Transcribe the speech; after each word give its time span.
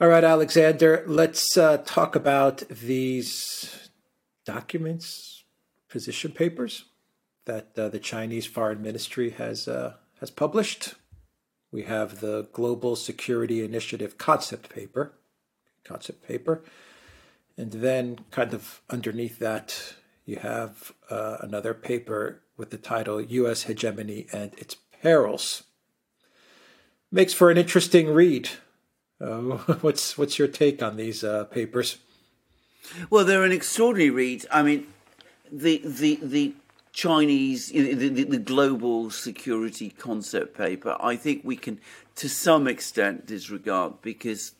All 0.00 0.08
right, 0.08 0.24
Alexander, 0.24 1.04
let's 1.06 1.56
uh, 1.56 1.76
talk 1.76 2.16
about 2.16 2.68
these 2.68 3.90
documents, 4.44 5.44
position 5.88 6.32
papers 6.32 6.86
that 7.44 7.78
uh, 7.78 7.90
the 7.90 8.00
Chinese 8.00 8.44
Foreign 8.44 8.82
Ministry 8.82 9.30
has 9.30 9.68
uh, 9.68 9.94
has 10.18 10.32
published. 10.32 10.94
We 11.70 11.84
have 11.84 12.18
the 12.18 12.48
Global 12.52 12.96
Security 12.96 13.64
Initiative 13.64 14.18
concept 14.18 14.68
paper, 14.68 15.12
concept 15.84 16.26
paper, 16.26 16.64
and 17.56 17.70
then 17.70 18.18
kind 18.32 18.52
of 18.52 18.82
underneath 18.90 19.38
that 19.38 19.94
you 20.24 20.38
have 20.38 20.90
uh, 21.08 21.36
another 21.40 21.72
paper 21.72 22.42
with 22.56 22.70
the 22.70 22.78
title 22.78 23.20
"U.S. 23.20 23.62
Hegemony 23.62 24.26
and 24.32 24.54
Its 24.58 24.74
Perils." 25.00 25.62
Makes 27.12 27.32
for 27.32 27.48
an 27.48 27.56
interesting 27.56 28.08
read. 28.08 28.50
Uh, 29.20 29.38
what's 29.80 30.18
what's 30.18 30.38
your 30.38 30.48
take 30.48 30.82
on 30.82 30.96
these 30.96 31.24
uh, 31.24 31.44
papers? 31.44 31.98
Well, 33.10 33.24
they're 33.24 33.44
an 33.44 33.52
extraordinary 33.52 34.10
read. 34.10 34.46
I 34.50 34.62
mean, 34.62 34.86
the 35.50 35.80
the 35.84 36.18
the 36.22 36.54
Chinese 36.92 37.70
the, 37.70 37.94
the, 37.94 38.24
the, 38.24 38.38
global 38.38 39.10
security 39.10 39.90
concept 39.90 40.56
paper. 40.56 40.96
I 41.00 41.16
think 41.16 41.42
we 41.44 41.56
can, 41.56 41.80
to 42.16 42.28
some 42.28 42.68
extent, 42.68 43.26
disregard 43.26 44.00
because 44.00 44.52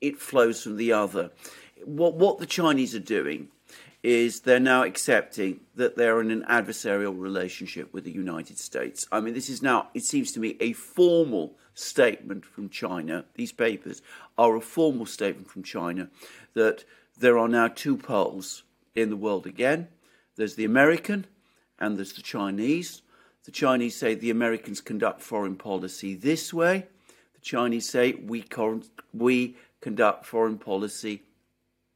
it 0.00 0.18
flows 0.18 0.62
from 0.62 0.76
the 0.76 0.92
other. 0.92 1.30
What 1.84 2.14
what 2.14 2.38
the 2.38 2.46
Chinese 2.46 2.94
are 2.94 3.00
doing 3.00 3.48
is 4.04 4.40
they're 4.40 4.60
now 4.60 4.84
accepting 4.84 5.60
that 5.74 5.96
they're 5.96 6.20
in 6.20 6.30
an 6.30 6.44
adversarial 6.48 7.18
relationship 7.18 7.92
with 7.92 8.04
the 8.04 8.12
United 8.12 8.58
States. 8.58 9.06
I 9.10 9.20
mean, 9.20 9.34
this 9.34 9.48
is 9.48 9.62
now, 9.62 9.88
it 9.94 10.04
seems 10.04 10.30
to 10.32 10.40
me, 10.40 10.56
a 10.60 10.74
formal 10.74 11.56
statement 11.74 12.44
from 12.44 12.68
China. 12.68 13.24
These 13.34 13.52
papers 13.52 14.02
are 14.38 14.54
a 14.54 14.60
formal 14.60 15.06
statement 15.06 15.50
from 15.50 15.62
China 15.62 16.08
that 16.52 16.84
there 17.18 17.38
are 17.38 17.48
now 17.48 17.68
two 17.68 17.96
poles 17.96 18.62
in 18.94 19.10
the 19.10 19.16
world 19.16 19.46
again 19.46 19.88
there's 20.36 20.56
the 20.56 20.64
American 20.64 21.26
and 21.78 21.96
there's 21.96 22.12
the 22.12 22.22
Chinese. 22.22 23.02
The 23.44 23.52
Chinese 23.52 23.96
say 23.96 24.14
the 24.14 24.30
Americans 24.30 24.80
conduct 24.80 25.20
foreign 25.20 25.56
policy 25.56 26.14
this 26.14 26.52
way. 26.52 26.86
The 27.34 27.40
Chinese 27.40 27.88
say 27.88 28.14
we, 28.14 28.44
we 29.12 29.56
conduct 29.80 30.26
foreign 30.26 30.58
policy 30.58 31.22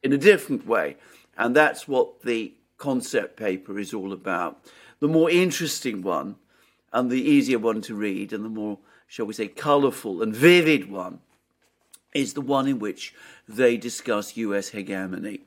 in 0.02 0.12
a 0.12 0.18
different 0.18 0.66
way. 0.66 0.96
And 1.38 1.56
that's 1.56 1.88
what 1.88 2.22
the 2.22 2.52
concept 2.76 3.36
paper 3.36 3.78
is 3.78 3.94
all 3.94 4.12
about. 4.12 4.60
The 5.00 5.08
more 5.08 5.30
interesting 5.30 6.02
one, 6.02 6.36
and 6.92 7.10
the 7.10 7.22
easier 7.22 7.58
one 7.58 7.80
to 7.82 7.94
read, 7.94 8.32
and 8.32 8.44
the 8.44 8.48
more, 8.48 8.78
shall 9.06 9.26
we 9.26 9.34
say, 9.34 9.48
colourful 9.48 10.22
and 10.22 10.34
vivid 10.34 10.90
one, 10.90 11.20
is 12.14 12.34
the 12.34 12.40
one 12.40 12.66
in 12.66 12.78
which 12.78 13.14
they 13.48 13.76
discuss 13.76 14.36
US 14.36 14.70
hegemony. 14.70 15.40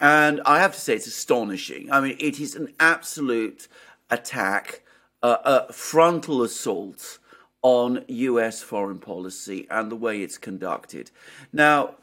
And 0.00 0.40
I 0.44 0.60
have 0.60 0.74
to 0.74 0.80
say, 0.80 0.94
it's 0.94 1.06
astonishing. 1.06 1.90
I 1.90 2.00
mean, 2.00 2.16
it 2.20 2.38
is 2.38 2.54
an 2.54 2.74
absolute 2.78 3.68
attack, 4.10 4.82
uh, 5.22 5.64
a 5.68 5.72
frontal 5.72 6.42
assault 6.42 7.18
on 7.62 8.04
US 8.06 8.62
foreign 8.62 8.98
policy 8.98 9.66
and 9.70 9.90
the 9.90 9.96
way 9.96 10.22
it's 10.22 10.38
conducted. 10.38 11.10
Now, 11.52 11.94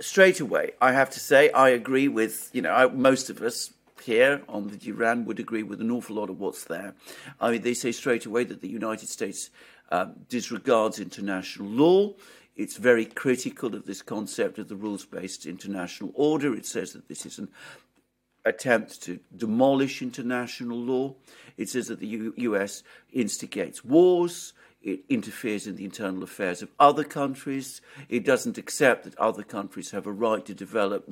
straight 0.00 0.40
away, 0.40 0.72
I 0.80 0.92
have 0.92 1.10
to 1.10 1.20
say 1.20 1.50
I 1.50 1.70
agree 1.70 2.08
with 2.08 2.50
you 2.52 2.62
know 2.62 2.72
I, 2.72 2.86
most 2.86 3.30
of 3.30 3.42
us 3.42 3.72
here 4.02 4.42
on 4.48 4.68
the 4.68 4.76
Duran 4.76 5.24
would 5.24 5.40
agree 5.40 5.62
with 5.62 5.80
an 5.80 5.90
awful 5.90 6.16
lot 6.16 6.30
of 6.30 6.38
what's 6.38 6.64
there. 6.64 6.94
I 7.40 7.50
mean, 7.50 7.62
they 7.62 7.74
say 7.74 7.92
straight 7.92 8.26
away 8.26 8.44
that 8.44 8.60
the 8.60 8.68
United 8.68 9.08
States 9.08 9.50
um, 9.90 10.14
disregards 10.28 11.00
international 11.00 11.68
law. 11.68 12.14
It's 12.56 12.76
very 12.76 13.04
critical 13.04 13.74
of 13.74 13.84
this 13.84 14.02
concept 14.02 14.58
of 14.58 14.68
the 14.68 14.76
rules-based 14.76 15.44
international 15.46 16.10
order. 16.14 16.54
It 16.54 16.66
says 16.66 16.92
that 16.92 17.08
this 17.08 17.26
is 17.26 17.38
an 17.38 17.48
attempt 18.44 19.02
to 19.02 19.18
demolish 19.36 20.00
international 20.02 20.78
law. 20.78 21.14
It 21.56 21.68
says 21.68 21.88
that 21.88 22.00
the 22.00 22.06
U- 22.06 22.34
US 22.36 22.82
instigates 23.12 23.84
wars. 23.84 24.54
It 24.86 25.00
interferes 25.08 25.66
in 25.66 25.74
the 25.74 25.84
internal 25.84 26.22
affairs 26.22 26.62
of 26.62 26.70
other 26.78 27.02
countries. 27.02 27.80
It 28.08 28.24
doesn't 28.24 28.56
accept 28.56 29.02
that 29.02 29.18
other 29.18 29.42
countries 29.42 29.90
have 29.90 30.06
a 30.06 30.12
right 30.12 30.46
to 30.46 30.54
develop 30.54 31.10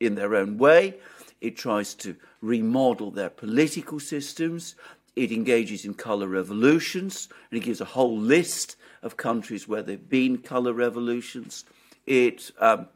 in 0.00 0.16
their 0.16 0.34
own 0.34 0.58
way. 0.58 0.96
It 1.40 1.56
tries 1.56 1.94
to 1.94 2.16
remodel 2.40 3.12
their 3.12 3.30
political 3.30 4.00
systems. 4.00 4.74
It 5.14 5.30
engages 5.30 5.84
in 5.84 5.94
colour 5.94 6.26
revolutions, 6.26 7.28
and 7.48 7.58
it 7.58 7.64
gives 7.64 7.80
a 7.80 7.84
whole 7.84 8.18
list 8.18 8.74
of 9.04 9.16
countries 9.16 9.68
where 9.68 9.84
there 9.84 9.96
have 9.98 10.08
been 10.08 10.38
colour 10.38 10.72
revolutions. 10.72 11.64
It 12.06 12.50
um, 12.58 12.88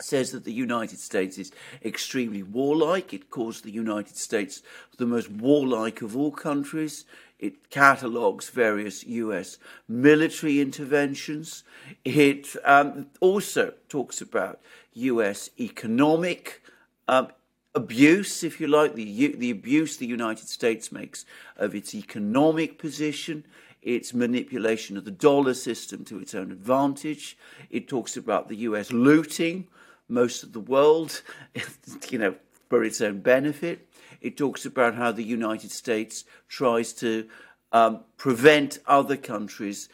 says 0.00 0.30
that 0.32 0.44
the 0.44 0.52
United 0.52 1.00
States 1.00 1.36
is 1.36 1.50
extremely 1.84 2.44
warlike. 2.44 3.12
It 3.12 3.30
calls 3.30 3.60
the 3.60 3.72
United 3.72 4.16
States 4.16 4.62
the 4.98 5.06
most 5.06 5.30
warlike 5.30 6.00
of 6.02 6.16
all 6.16 6.30
countries. 6.30 7.04
It 7.44 7.68
catalogues 7.68 8.48
various 8.48 9.04
US 9.04 9.58
military 9.86 10.62
interventions. 10.62 11.62
It 12.06 12.56
um, 12.64 13.08
also 13.20 13.74
talks 13.90 14.22
about 14.22 14.62
US 14.94 15.50
economic 15.60 16.62
um, 17.06 17.28
abuse, 17.74 18.42
if 18.42 18.62
you 18.62 18.66
like, 18.66 18.94
the, 18.94 19.34
the 19.36 19.50
abuse 19.50 19.98
the 19.98 20.06
United 20.06 20.48
States 20.48 20.90
makes 20.90 21.26
of 21.58 21.74
its 21.74 21.94
economic 21.94 22.78
position, 22.78 23.44
its 23.82 24.14
manipulation 24.14 24.96
of 24.96 25.04
the 25.04 25.10
dollar 25.10 25.52
system 25.52 26.02
to 26.06 26.18
its 26.20 26.34
own 26.34 26.50
advantage. 26.50 27.36
It 27.68 27.88
talks 27.88 28.16
about 28.16 28.48
the 28.48 28.56
US 28.68 28.90
looting 28.90 29.66
most 30.08 30.42
of 30.44 30.54
the 30.54 30.60
world, 30.60 31.20
you 32.08 32.18
know, 32.18 32.36
for 32.70 32.82
its 32.84 33.02
own 33.02 33.20
benefit. 33.20 33.86
It 34.24 34.38
talks 34.38 34.64
about 34.64 34.94
how 34.94 35.12
the 35.12 35.22
United 35.22 35.70
States 35.70 36.24
tries 36.48 36.94
to 36.94 37.28
um, 37.72 38.00
prevent 38.16 38.78
other 38.86 39.18
countries' 39.18 39.90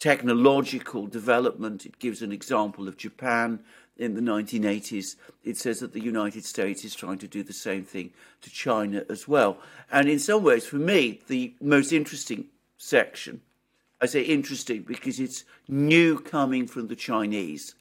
technological 0.00 1.06
development. 1.06 1.86
It 1.86 2.00
gives 2.00 2.20
an 2.22 2.32
example 2.32 2.88
of 2.88 2.96
Japan 2.96 3.60
in 3.96 4.16
the 4.16 4.20
1980s. 4.20 5.14
It 5.44 5.56
says 5.56 5.78
that 5.78 5.92
the 5.92 6.02
United 6.02 6.44
States 6.44 6.84
is 6.84 6.96
trying 6.96 7.18
to 7.18 7.28
do 7.28 7.44
the 7.44 7.52
same 7.52 7.84
thing 7.84 8.10
to 8.40 8.50
China 8.50 9.04
as 9.08 9.28
well. 9.28 9.58
And 9.92 10.08
in 10.08 10.18
some 10.18 10.42
ways, 10.42 10.66
for 10.66 10.76
me, 10.76 11.20
the 11.28 11.54
most 11.60 11.92
interesting 11.92 12.46
section, 12.76 13.40
I 14.00 14.06
say 14.06 14.22
interesting 14.22 14.82
because 14.82 15.20
it's 15.20 15.44
new 15.68 16.18
coming 16.18 16.66
from 16.66 16.88
the 16.88 16.96
Chinese, 16.96 17.76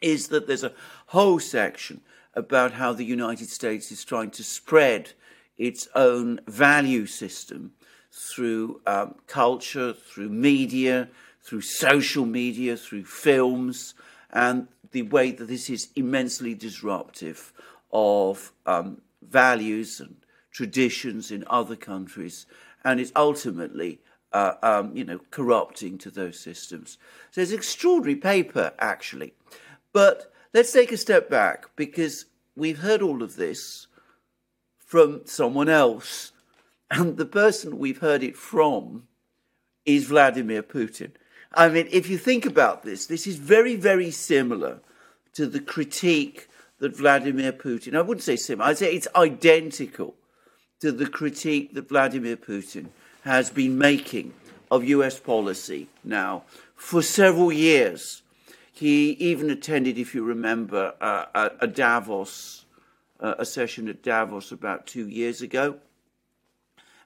is 0.00 0.28
that 0.28 0.46
there's 0.46 0.64
a 0.64 0.72
whole 1.08 1.40
section 1.40 2.00
about 2.34 2.72
how 2.72 2.92
the 2.92 3.04
United 3.04 3.48
States 3.48 3.92
is 3.92 4.04
trying 4.04 4.30
to 4.30 4.42
spread 4.42 5.12
its 5.58 5.88
own 5.94 6.40
value 6.46 7.06
system 7.06 7.72
through 8.10 8.80
um, 8.86 9.14
culture, 9.26 9.92
through 9.92 10.28
media, 10.28 11.08
through 11.42 11.60
social 11.60 12.26
media, 12.26 12.76
through 12.76 13.04
films, 13.04 13.94
and 14.32 14.68
the 14.92 15.02
way 15.02 15.30
that 15.30 15.46
this 15.46 15.68
is 15.70 15.88
immensely 15.96 16.54
disruptive 16.54 17.52
of 17.92 18.52
um, 18.66 19.00
values 19.22 20.00
and 20.00 20.16
traditions 20.50 21.30
in 21.30 21.44
other 21.48 21.76
countries, 21.76 22.46
and 22.84 23.00
it's 23.00 23.12
ultimately, 23.16 24.00
uh, 24.32 24.54
um, 24.62 24.94
you 24.96 25.04
know, 25.04 25.18
corrupting 25.30 25.98
to 25.98 26.10
those 26.10 26.38
systems. 26.38 26.98
So 27.30 27.40
it's 27.40 27.50
an 27.50 27.56
extraordinary 27.56 28.16
paper, 28.16 28.72
actually. 28.78 29.32
But 29.92 30.31
let's 30.54 30.72
take 30.72 30.92
a 30.92 30.96
step 30.96 31.30
back 31.30 31.66
because 31.76 32.26
we've 32.56 32.78
heard 32.78 33.02
all 33.02 33.22
of 33.22 33.36
this 33.36 33.86
from 34.78 35.22
someone 35.24 35.68
else. 35.68 36.32
And 36.90 37.16
the 37.16 37.26
person 37.26 37.78
we've 37.78 38.00
heard 38.00 38.22
it 38.22 38.36
from 38.36 39.04
is 39.86 40.04
Vladimir 40.06 40.62
Putin. 40.62 41.12
I 41.54 41.68
mean, 41.68 41.88
if 41.90 42.08
you 42.08 42.18
think 42.18 42.46
about 42.46 42.82
this, 42.82 43.06
this 43.06 43.26
is 43.26 43.36
very, 43.36 43.76
very 43.76 44.10
similar 44.10 44.80
to 45.34 45.46
the 45.46 45.60
critique 45.60 46.48
that 46.78 46.96
Vladimir 46.96 47.52
Putin, 47.52 47.96
I 47.96 48.02
wouldn't 48.02 48.24
say 48.24 48.36
similar, 48.36 48.68
I'd 48.68 48.78
say 48.78 48.94
it's 48.94 49.08
identical 49.16 50.14
to 50.80 50.92
the 50.92 51.06
critique 51.06 51.74
that 51.74 51.88
Vladimir 51.88 52.36
Putin 52.36 52.88
has 53.22 53.50
been 53.50 53.78
making 53.78 54.34
of 54.70 54.84
US 54.84 55.20
policy 55.20 55.88
now 56.02 56.44
for 56.74 57.02
several 57.02 57.52
years. 57.52 58.21
He 58.74 59.10
even 59.12 59.50
attended, 59.50 59.98
if 59.98 60.14
you 60.14 60.24
remember, 60.24 60.94
uh, 60.98 61.26
a, 61.34 61.50
a, 61.60 61.66
Davos, 61.66 62.64
uh, 63.20 63.34
a 63.38 63.44
session 63.44 63.86
at 63.86 64.02
Davos 64.02 64.50
about 64.50 64.86
two 64.86 65.06
years 65.06 65.42
ago. 65.42 65.76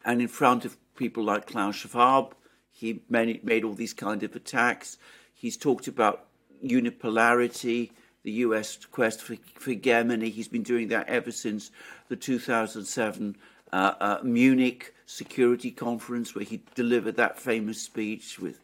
And 0.04 0.22
in 0.22 0.28
front 0.28 0.64
of 0.64 0.76
people 0.94 1.24
like 1.24 1.48
Klaus 1.48 1.74
Schwab, 1.74 2.36
he 2.70 3.02
made, 3.10 3.42
made 3.44 3.64
all 3.64 3.74
these 3.74 3.92
kind 3.92 4.22
of 4.22 4.36
attacks. 4.36 4.96
He's 5.34 5.56
talked 5.56 5.88
about 5.88 6.26
unipolarity, 6.64 7.90
the 8.22 8.32
US 8.32 8.78
quest 8.92 9.20
for, 9.20 9.34
for 9.56 9.70
hegemony. 9.70 10.30
He's 10.30 10.48
been 10.48 10.62
doing 10.62 10.86
that 10.88 11.08
ever 11.08 11.32
since 11.32 11.72
the 12.08 12.16
2007 12.16 13.36
uh, 13.72 13.76
uh, 13.76 14.18
Munich 14.22 14.94
Security 15.04 15.72
Conference, 15.72 16.32
where 16.32 16.44
he 16.44 16.62
delivered 16.76 17.16
that 17.16 17.40
famous 17.40 17.82
speech 17.82 18.38
with 18.38 18.60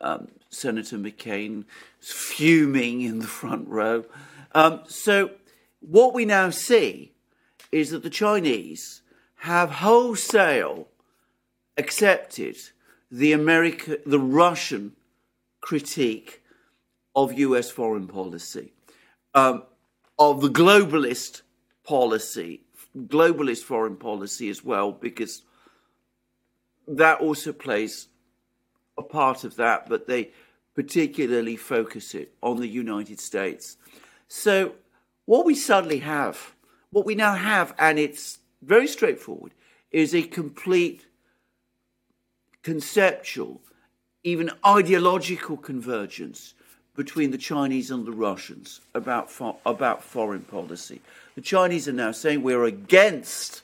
Um, 0.00 0.28
Senator 0.50 0.96
McCain 0.96 1.64
fuming 2.00 3.02
in 3.02 3.18
the 3.18 3.26
front 3.26 3.68
row. 3.68 4.04
Um, 4.54 4.80
so, 4.86 5.30
what 5.80 6.14
we 6.14 6.24
now 6.24 6.50
see 6.50 7.12
is 7.70 7.90
that 7.90 8.02
the 8.02 8.10
Chinese 8.10 9.02
have 9.40 9.70
wholesale 9.70 10.88
accepted 11.76 12.56
the 13.10 13.32
America, 13.32 13.98
the 14.06 14.18
Russian 14.18 14.92
critique 15.60 16.42
of 17.14 17.38
U.S. 17.38 17.70
foreign 17.70 18.06
policy, 18.06 18.72
um, 19.34 19.64
of 20.18 20.40
the 20.40 20.48
globalist 20.48 21.42
policy, 21.84 22.62
globalist 22.96 23.62
foreign 23.62 23.96
policy 23.96 24.48
as 24.48 24.64
well, 24.64 24.92
because 24.92 25.42
that 26.88 27.20
also 27.20 27.52
plays 27.52 28.08
a 28.98 29.02
part 29.02 29.44
of 29.44 29.56
that, 29.56 29.88
but 29.88 30.06
they 30.06 30.30
particularly 30.74 31.56
focus 31.56 32.14
it 32.14 32.32
on 32.42 32.58
the 32.58 32.68
United 32.68 33.20
States. 33.20 33.76
So, 34.28 34.74
what 35.24 35.44
we 35.44 35.54
suddenly 35.54 35.98
have, 35.98 36.54
what 36.90 37.06
we 37.06 37.14
now 37.14 37.34
have, 37.34 37.74
and 37.78 37.98
it's 37.98 38.38
very 38.62 38.86
straightforward, 38.86 39.52
is 39.90 40.14
a 40.14 40.22
complete 40.22 41.06
conceptual, 42.62 43.60
even 44.24 44.50
ideological 44.64 45.56
convergence 45.56 46.54
between 46.94 47.30
the 47.30 47.38
Chinese 47.38 47.90
and 47.90 48.06
the 48.06 48.12
Russians 48.12 48.80
about, 48.94 49.30
fo- 49.30 49.58
about 49.66 50.02
foreign 50.02 50.42
policy. 50.42 51.00
The 51.34 51.42
Chinese 51.42 51.86
are 51.88 51.92
now 51.92 52.12
saying 52.12 52.42
we're 52.42 52.64
against 52.64 53.62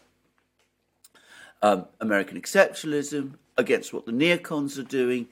um, 1.62 1.86
American 2.00 2.40
exceptionalism, 2.40 3.34
against 3.56 3.92
what 3.92 4.06
the 4.06 4.12
neocons 4.12 4.78
are 4.78 4.84
doing, 4.84 5.28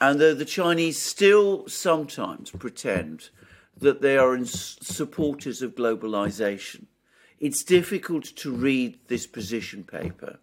and 0.00 0.20
though 0.20 0.34
the 0.34 0.44
Chinese 0.44 0.98
still 0.98 1.68
sometimes 1.68 2.50
pretend 2.50 3.30
that 3.76 4.02
they 4.02 4.16
are 4.16 4.44
supporters 4.44 5.62
of 5.62 5.74
globalization, 5.74 6.86
it's 7.38 7.62
difficult 7.62 8.24
to 8.24 8.52
read 8.52 8.98
this 9.08 9.26
position 9.26 9.84
paper 9.84 10.38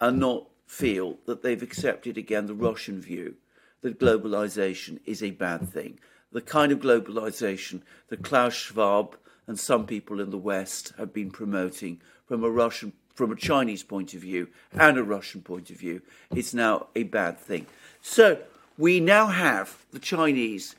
and 0.00 0.18
not 0.18 0.46
feel 0.66 1.18
that 1.26 1.42
they've 1.42 1.62
accepted 1.62 2.18
again 2.18 2.46
the 2.46 2.54
Russian 2.54 3.00
view 3.00 3.34
that 3.82 4.00
globalization 4.00 4.98
is 5.04 5.22
a 5.22 5.30
bad 5.30 5.68
thing. 5.68 5.98
The 6.32 6.40
kind 6.40 6.72
of 6.72 6.80
globalization 6.80 7.82
that 8.08 8.24
Klaus 8.24 8.54
Schwab 8.54 9.16
and 9.46 9.58
some 9.58 9.86
people 9.86 10.20
in 10.20 10.30
the 10.30 10.38
West 10.38 10.94
have 10.98 11.12
been 11.12 11.30
promoting 11.30 12.00
from 12.26 12.42
a 12.42 12.50
Russian 12.50 12.92
from 13.14 13.30
a 13.32 13.36
Chinese 13.36 13.82
point 13.82 14.12
of 14.14 14.20
view 14.20 14.48
and 14.72 14.98
a 14.98 15.04
Russian 15.04 15.40
point 15.40 15.70
of 15.70 15.76
view, 15.76 16.02
it's 16.34 16.52
now 16.52 16.88
a 16.94 17.04
bad 17.04 17.38
thing. 17.38 17.66
So 18.02 18.38
we 18.76 19.00
now 19.00 19.26
have 19.26 19.84
the 19.92 20.00
Chinese 20.00 20.74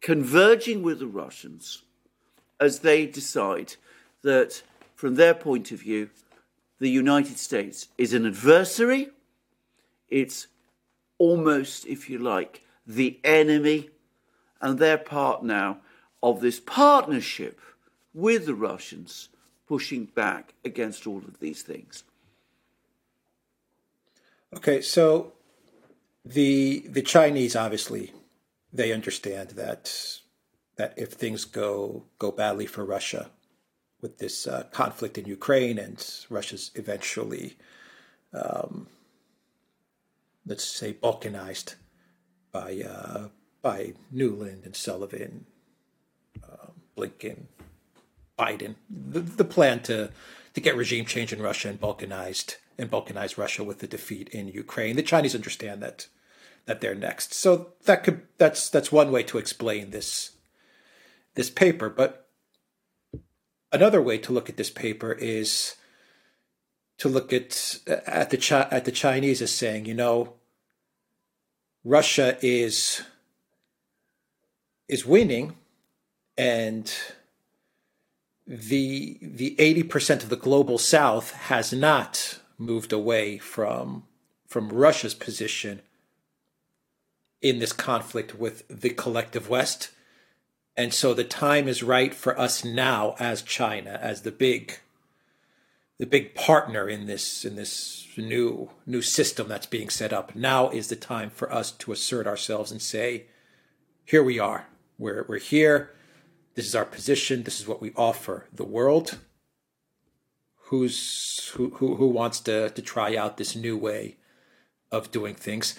converging 0.00 0.82
with 0.82 0.98
the 0.98 1.06
Russians 1.06 1.82
as 2.60 2.80
they 2.80 3.06
decide 3.06 3.74
that, 4.22 4.62
from 4.94 5.14
their 5.14 5.34
point 5.34 5.70
of 5.72 5.80
view, 5.80 6.10
the 6.80 6.90
United 6.90 7.38
States 7.38 7.88
is 7.96 8.12
an 8.12 8.26
adversary. 8.26 9.08
It's 10.08 10.48
almost, 11.18 11.86
if 11.86 12.10
you 12.10 12.18
like, 12.18 12.62
the 12.86 13.18
enemy, 13.24 13.90
and 14.60 14.78
they're 14.78 14.98
part 14.98 15.44
now 15.44 15.78
of 16.22 16.40
this 16.40 16.60
partnership 16.60 17.60
with 18.12 18.46
the 18.46 18.54
Russians 18.54 19.28
pushing 19.68 20.06
back 20.06 20.54
against 20.64 21.06
all 21.06 21.18
of 21.18 21.40
these 21.40 21.62
things. 21.62 22.04
Okay, 24.56 24.80
so 24.80 25.32
the 26.24 26.84
the 26.88 27.02
Chinese 27.02 27.54
obviously 27.54 28.12
they 28.72 28.92
understand 28.92 29.50
that 29.50 30.20
that 30.76 30.94
if 30.96 31.12
things 31.12 31.44
go 31.44 32.04
go 32.18 32.30
badly 32.30 32.66
for 32.66 32.84
Russia 32.84 33.30
with 34.00 34.18
this 34.18 34.46
uh, 34.46 34.64
conflict 34.72 35.18
in 35.18 35.26
Ukraine 35.26 35.78
and 35.78 35.98
Russia's 36.30 36.70
eventually, 36.76 37.56
um, 38.32 38.86
let's 40.46 40.64
say, 40.64 40.94
balkanized 40.94 41.74
by 42.52 42.82
uh, 42.88 43.28
by 43.60 43.94
Nuland 44.14 44.64
and 44.64 44.76
Sullivan, 44.76 45.46
uh, 46.42 46.68
Blinken, 46.96 47.46
Biden, 48.38 48.76
the, 48.88 49.20
the 49.20 49.44
plan 49.44 49.80
to 49.84 50.10
to 50.54 50.60
get 50.60 50.76
regime 50.76 51.04
change 51.04 51.32
in 51.32 51.42
Russia 51.42 51.68
and 51.68 51.80
balkanized 51.80 52.56
and 52.78 52.90
balkanize 52.90 53.36
Russia 53.36 53.62
with 53.64 53.80
the 53.80 53.86
defeat 53.86 54.28
in 54.30 54.48
Ukraine. 54.48 54.96
The 54.96 55.02
Chinese 55.02 55.34
understand 55.34 55.82
that 55.82 56.06
that 56.66 56.80
they're 56.80 56.94
next. 56.94 57.34
So 57.34 57.72
that 57.84 58.04
could 58.04 58.22
that's 58.38 58.70
that's 58.70 58.92
one 58.92 59.10
way 59.10 59.22
to 59.24 59.38
explain 59.38 59.90
this 59.90 60.32
this 61.34 61.50
paper. 61.50 61.88
But 61.88 62.28
another 63.72 64.02
way 64.02 64.18
to 64.18 64.32
look 64.32 64.48
at 64.48 64.56
this 64.56 64.70
paper 64.70 65.12
is 65.12 65.76
to 66.98 67.08
look 67.08 67.32
at 67.32 67.78
at 67.86 68.30
the 68.30 68.68
at 68.70 68.84
the 68.84 68.92
Chinese 68.92 69.42
as 69.42 69.52
saying, 69.52 69.86
you 69.86 69.94
know, 69.94 70.34
Russia 71.84 72.36
is 72.42 73.02
is 74.88 75.06
winning, 75.06 75.56
and 76.36 76.92
the 78.48 79.18
the 79.20 79.54
eighty 79.60 79.82
percent 79.82 80.22
of 80.22 80.30
the 80.30 80.36
global 80.36 80.78
South 80.78 81.32
has 81.32 81.70
not 81.70 82.40
moved 82.56 82.92
away 82.92 83.36
from 83.36 84.04
from 84.46 84.70
Russia's 84.70 85.14
position 85.14 85.82
in 87.42 87.58
this 87.58 87.72
conflict 87.74 88.38
with 88.38 88.66
the 88.68 88.90
collective 88.90 89.50
West. 89.50 89.90
And 90.76 90.94
so 90.94 91.12
the 91.12 91.24
time 91.24 91.68
is 91.68 91.82
right 91.82 92.14
for 92.14 92.38
us 92.38 92.64
now 92.64 93.16
as 93.18 93.42
China, 93.42 93.98
as 94.00 94.22
the 94.22 94.32
big 94.32 94.78
the 95.98 96.06
big 96.06 96.34
partner 96.34 96.88
in 96.88 97.06
this 97.06 97.44
in 97.44 97.54
this 97.56 98.06
new 98.16 98.70
new 98.86 99.02
system 99.02 99.48
that's 99.48 99.66
being 99.66 99.90
set 99.90 100.12
up. 100.12 100.34
Now 100.34 100.70
is 100.70 100.88
the 100.88 100.96
time 100.96 101.28
for 101.28 101.52
us 101.52 101.70
to 101.72 101.92
assert 101.92 102.26
ourselves 102.26 102.72
and 102.72 102.80
say, 102.80 103.26
here 104.04 104.22
we 104.22 104.38
are. 104.38 104.68
We're 104.98 105.26
we're 105.28 105.38
here. 105.38 105.92
This 106.58 106.66
is 106.66 106.74
our 106.74 106.84
position. 106.84 107.44
This 107.44 107.60
is 107.60 107.68
what 107.68 107.80
we 107.80 107.92
offer 107.94 108.46
the 108.52 108.64
world. 108.64 109.18
Who's 110.56 111.52
who 111.54 111.70
who, 111.70 111.94
who 111.94 112.08
wants 112.08 112.40
to 112.40 112.70
to 112.70 112.82
try 112.82 113.14
out 113.14 113.36
this 113.36 113.54
new 113.54 113.76
way 113.76 114.16
of 114.90 115.12
doing 115.12 115.36
things? 115.36 115.76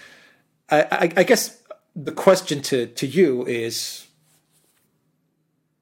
I, 0.69 0.83
I, 0.83 1.13
I 1.17 1.23
guess 1.23 1.61
the 1.97 2.13
question 2.13 2.61
to, 2.61 2.87
to 2.87 3.05
you 3.05 3.45
is 3.45 4.07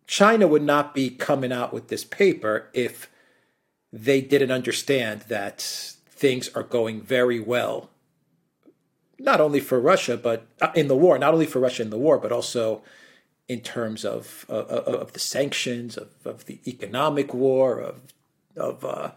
China 0.07 0.47
would 0.47 0.63
not 0.63 0.95
be 0.95 1.11
coming 1.11 1.51
out 1.51 1.71
with 1.71 1.89
this 1.89 2.03
paper 2.03 2.67
if 2.73 3.07
they 3.93 4.19
didn't 4.19 4.49
understand 4.49 5.25
that 5.27 5.61
things 6.09 6.49
are 6.55 6.63
going 6.63 7.01
very 7.01 7.39
well, 7.39 7.91
not 9.19 9.39
only 9.39 9.59
for 9.59 9.79
Russia, 9.79 10.17
but 10.17 10.47
uh, 10.59 10.71
in 10.73 10.87
the 10.87 10.97
war, 10.97 11.19
not 11.19 11.35
only 11.35 11.45
for 11.45 11.59
Russia 11.59 11.83
in 11.83 11.91
the 11.91 11.99
war, 11.99 12.17
but 12.17 12.31
also 12.31 12.81
in 13.47 13.61
terms 13.61 14.03
of 14.03 14.45
of, 14.49 14.67
of 14.69 15.13
the 15.13 15.19
sanctions, 15.19 15.97
of, 15.97 16.09
of 16.25 16.45
the 16.45 16.59
economic 16.67 17.33
war, 17.33 17.79
of 17.79 18.01
of 18.55 18.83
uh, 18.83 19.11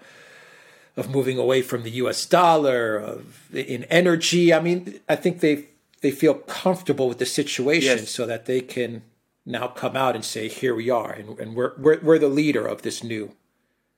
of 0.96 1.10
moving 1.10 1.38
away 1.38 1.62
from 1.62 1.82
the 1.82 1.90
U.S. 2.02 2.24
dollar, 2.26 2.96
of 2.96 3.54
in 3.54 3.84
energy. 3.84 4.52
I 4.52 4.60
mean, 4.60 5.00
I 5.08 5.16
think 5.16 5.40
they 5.40 5.66
they 6.00 6.10
feel 6.10 6.34
comfortable 6.34 7.08
with 7.08 7.18
the 7.18 7.26
situation, 7.26 7.98
yes. 7.98 8.10
so 8.10 8.26
that 8.26 8.46
they 8.46 8.60
can 8.60 9.02
now 9.44 9.68
come 9.68 9.96
out 9.96 10.14
and 10.14 10.24
say, 10.24 10.48
"Here 10.48 10.74
we 10.74 10.90
are, 10.90 11.12
and, 11.12 11.38
and 11.38 11.54
we're, 11.54 11.72
we're 11.78 12.00
we're 12.00 12.18
the 12.18 12.28
leader 12.28 12.66
of 12.66 12.82
this 12.82 13.02
new 13.02 13.32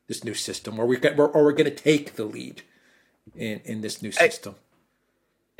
this 0.07 0.25
new 0.25 0.35
system, 0.35 0.79
or 0.79 0.87
we're, 0.87 1.01
we're 1.17 1.27
or 1.27 1.45
we're 1.45 1.53
going 1.53 1.71
to 1.71 1.77
take 1.77 2.15
the 2.15 2.25
lead 2.25 2.63
in 3.37 3.61
in 3.65 3.81
this 3.83 4.03
new 4.03 4.13
system." 4.13 4.55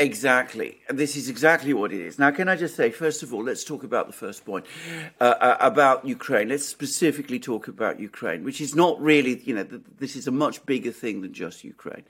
Exactly. 0.03 0.79
This 0.89 1.15
is 1.15 1.29
exactly 1.29 1.73
what 1.73 1.93
it 1.93 2.01
is. 2.01 2.19
Now, 2.19 2.33
can 2.33 2.49
I 2.49 2.57
just 2.57 2.75
say, 2.75 2.91
first 2.91 3.23
of 3.23 3.33
all, 3.33 3.45
let's 3.45 3.63
talk 3.63 3.85
about 3.85 4.09
the 4.09 4.13
first 4.13 4.45
point 4.45 4.67
uh, 5.21 5.35
uh, 5.41 5.57
about 5.61 6.05
Ukraine. 6.05 6.49
Let's 6.49 6.67
specifically 6.67 7.39
talk 7.39 7.69
about 7.69 8.01
Ukraine, 8.01 8.43
which 8.43 8.61
is 8.61 8.75
not 8.75 9.01
really, 9.01 9.41
you 9.45 9.55
know, 9.55 9.63
this 9.63 10.17
is 10.17 10.27
a 10.27 10.33
much 10.33 10.67
bigger 10.67 10.91
thing 10.91 11.21
than 11.21 11.33
just 11.33 11.63
Ukraine. 11.63 12.03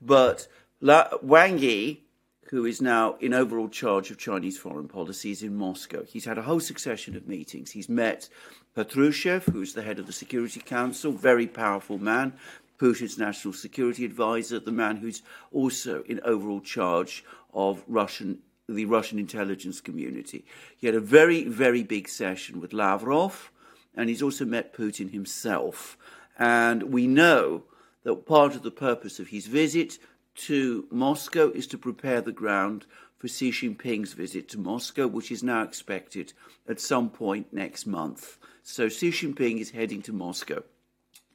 But 0.00 0.46
La- 0.80 1.08
Wang 1.20 1.58
Yi, 1.58 2.04
who 2.50 2.64
is 2.64 2.80
now 2.80 3.16
in 3.18 3.34
overall 3.34 3.68
charge 3.68 4.12
of 4.12 4.18
Chinese 4.18 4.56
foreign 4.56 4.86
policy, 4.86 5.32
is 5.32 5.42
in 5.42 5.56
Moscow. 5.56 6.04
He's 6.04 6.26
had 6.26 6.38
a 6.38 6.42
whole 6.42 6.60
succession 6.60 7.16
of 7.16 7.26
meetings. 7.26 7.72
He's 7.72 7.88
met 7.88 8.28
Patrushev, 8.76 9.52
who's 9.52 9.74
the 9.74 9.82
head 9.82 9.98
of 9.98 10.06
the 10.06 10.12
Security 10.12 10.60
Council, 10.60 11.10
very 11.10 11.48
powerful 11.48 11.98
man. 11.98 12.34
Putin's 12.82 13.16
national 13.16 13.54
security 13.54 14.04
advisor, 14.04 14.58
the 14.58 14.72
man 14.72 14.96
who's 14.96 15.22
also 15.52 16.02
in 16.02 16.18
overall 16.24 16.60
charge 16.60 17.24
of 17.54 17.84
Russian 17.86 18.40
the 18.68 18.84
Russian 18.86 19.18
intelligence 19.18 19.80
community. 19.80 20.44
He 20.76 20.86
had 20.86 20.96
a 20.96 21.00
very, 21.00 21.44
very 21.44 21.82
big 21.82 22.08
session 22.08 22.60
with 22.60 22.72
Lavrov, 22.72 23.52
and 23.94 24.08
he's 24.08 24.22
also 24.22 24.44
met 24.44 24.74
Putin 24.74 25.12
himself. 25.12 25.96
And 26.38 26.84
we 26.84 27.06
know 27.06 27.64
that 28.02 28.26
part 28.26 28.56
of 28.56 28.62
the 28.62 28.70
purpose 28.70 29.20
of 29.20 29.28
his 29.28 29.46
visit 29.46 29.98
to 30.46 30.86
Moscow 30.90 31.50
is 31.50 31.66
to 31.68 31.78
prepare 31.78 32.20
the 32.20 32.32
ground 32.32 32.86
for 33.18 33.28
Xi 33.28 33.50
Jinping's 33.50 34.12
visit 34.12 34.48
to 34.50 34.58
Moscow, 34.58 35.06
which 35.06 35.30
is 35.30 35.42
now 35.42 35.62
expected 35.62 36.32
at 36.68 36.80
some 36.80 37.10
point 37.10 37.52
next 37.52 37.86
month. 37.86 38.38
So 38.62 38.88
Xi 38.88 39.10
Jinping 39.10 39.60
is 39.60 39.70
heading 39.70 40.02
to 40.02 40.12
Moscow. 40.12 40.62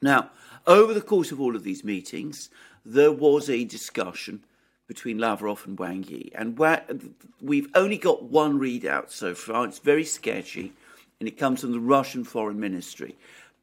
Now, 0.00 0.30
over 0.66 0.94
the 0.94 1.00
course 1.00 1.32
of 1.32 1.40
all 1.40 1.56
of 1.56 1.64
these 1.64 1.84
meetings, 1.84 2.50
there 2.84 3.12
was 3.12 3.50
a 3.50 3.64
discussion 3.64 4.44
between 4.86 5.18
Lavrov 5.18 5.66
and 5.66 5.78
Wang 5.78 6.04
Yi, 6.04 6.32
and 6.34 6.58
we've 7.42 7.68
only 7.74 7.98
got 7.98 8.22
one 8.22 8.58
readout 8.58 9.10
so 9.10 9.34
far. 9.34 9.66
It's 9.66 9.80
very 9.80 10.04
sketchy, 10.04 10.72
and 11.20 11.28
it 11.28 11.36
comes 11.36 11.60
from 11.60 11.72
the 11.72 11.80
Russian 11.80 12.24
Foreign 12.24 12.58
Ministry. 12.58 13.16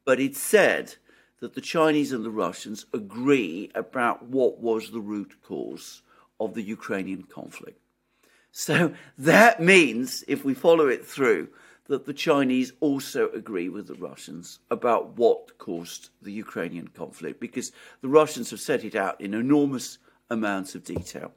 But 0.04 0.20
it 0.20 0.36
said 0.36 0.94
that 1.40 1.54
the 1.54 1.60
Chinese 1.60 2.12
and 2.12 2.24
the 2.24 2.30
Russians 2.30 2.86
agree 2.94 3.70
about 3.74 4.24
what 4.26 4.60
was 4.60 4.90
the 4.90 5.00
root 5.00 5.34
cause 5.42 6.02
of 6.38 6.54
the 6.54 6.62
Ukrainian 6.62 7.24
conflict. 7.24 7.80
So 8.52 8.94
that 9.18 9.60
means, 9.60 10.24
if 10.28 10.44
we 10.44 10.54
follow 10.54 10.86
it 10.88 11.04
through, 11.04 11.48
that 11.88 12.06
the 12.06 12.14
Chinese 12.14 12.72
also 12.80 13.30
agree 13.30 13.68
with 13.68 13.86
the 13.86 13.94
Russians 13.94 14.58
about 14.70 15.16
what 15.16 15.56
caused 15.58 16.10
the 16.22 16.32
Ukrainian 16.32 16.88
conflict, 16.88 17.40
because 17.40 17.72
the 18.02 18.08
Russians 18.08 18.50
have 18.50 18.60
set 18.60 18.84
it 18.84 18.94
out 18.94 19.20
in 19.20 19.34
enormous 19.34 19.98
amounts 20.30 20.74
of 20.74 20.84
detail. 20.84 21.32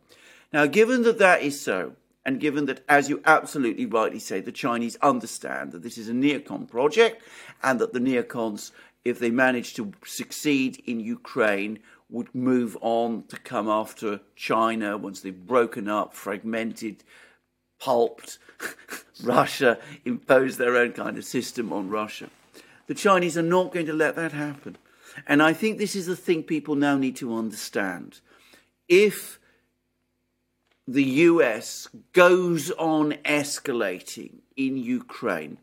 Now, 0.51 0.65
given 0.65 1.03
that 1.03 1.19
that 1.19 1.41
is 1.41 1.59
so, 1.61 1.93
and 2.25 2.39
given 2.39 2.65
that, 2.65 2.83
as 2.89 3.09
you 3.09 3.21
absolutely 3.25 3.85
rightly 3.85 4.19
say, 4.19 4.41
the 4.41 4.51
Chinese 4.51 4.97
understand 5.01 5.71
that 5.71 5.83
this 5.83 5.97
is 5.97 6.09
a 6.09 6.13
neocon 6.13 6.67
project 6.67 7.23
and 7.63 7.79
that 7.79 7.93
the 7.93 7.99
neocons, 7.99 8.71
if 9.05 9.19
they 9.19 9.31
manage 9.31 9.73
to 9.75 9.93
succeed 10.05 10.81
in 10.85 10.99
Ukraine, 10.99 11.79
would 12.09 12.33
move 12.33 12.75
on 12.81 13.23
to 13.27 13.37
come 13.37 13.69
after 13.69 14.19
China 14.35 14.97
once 14.97 15.21
they've 15.21 15.45
broken 15.45 15.87
up, 15.87 16.13
fragmented, 16.13 17.03
pulped 17.79 18.37
Russia, 19.23 19.77
imposed 20.05 20.57
their 20.57 20.75
own 20.75 20.91
kind 20.93 21.17
of 21.17 21.25
system 21.25 21.73
on 21.73 21.89
Russia. 21.89 22.29
The 22.87 22.93
Chinese 22.93 23.37
are 23.37 23.43
not 23.43 23.73
going 23.73 23.85
to 23.85 23.93
let 23.93 24.15
that 24.15 24.31
happen. 24.31 24.77
And 25.27 25.41
I 25.41 25.53
think 25.53 25.77
this 25.77 25.95
is 25.95 26.05
the 26.05 26.15
thing 26.15 26.43
people 26.43 26.75
now 26.75 26.97
need 26.97 27.15
to 27.17 27.35
understand. 27.35 28.19
If 28.87 29.39
the 30.87 31.03
US 31.03 31.87
goes 32.13 32.71
on 32.71 33.13
escalating 33.25 34.39
in 34.55 34.77
Ukraine, 34.77 35.57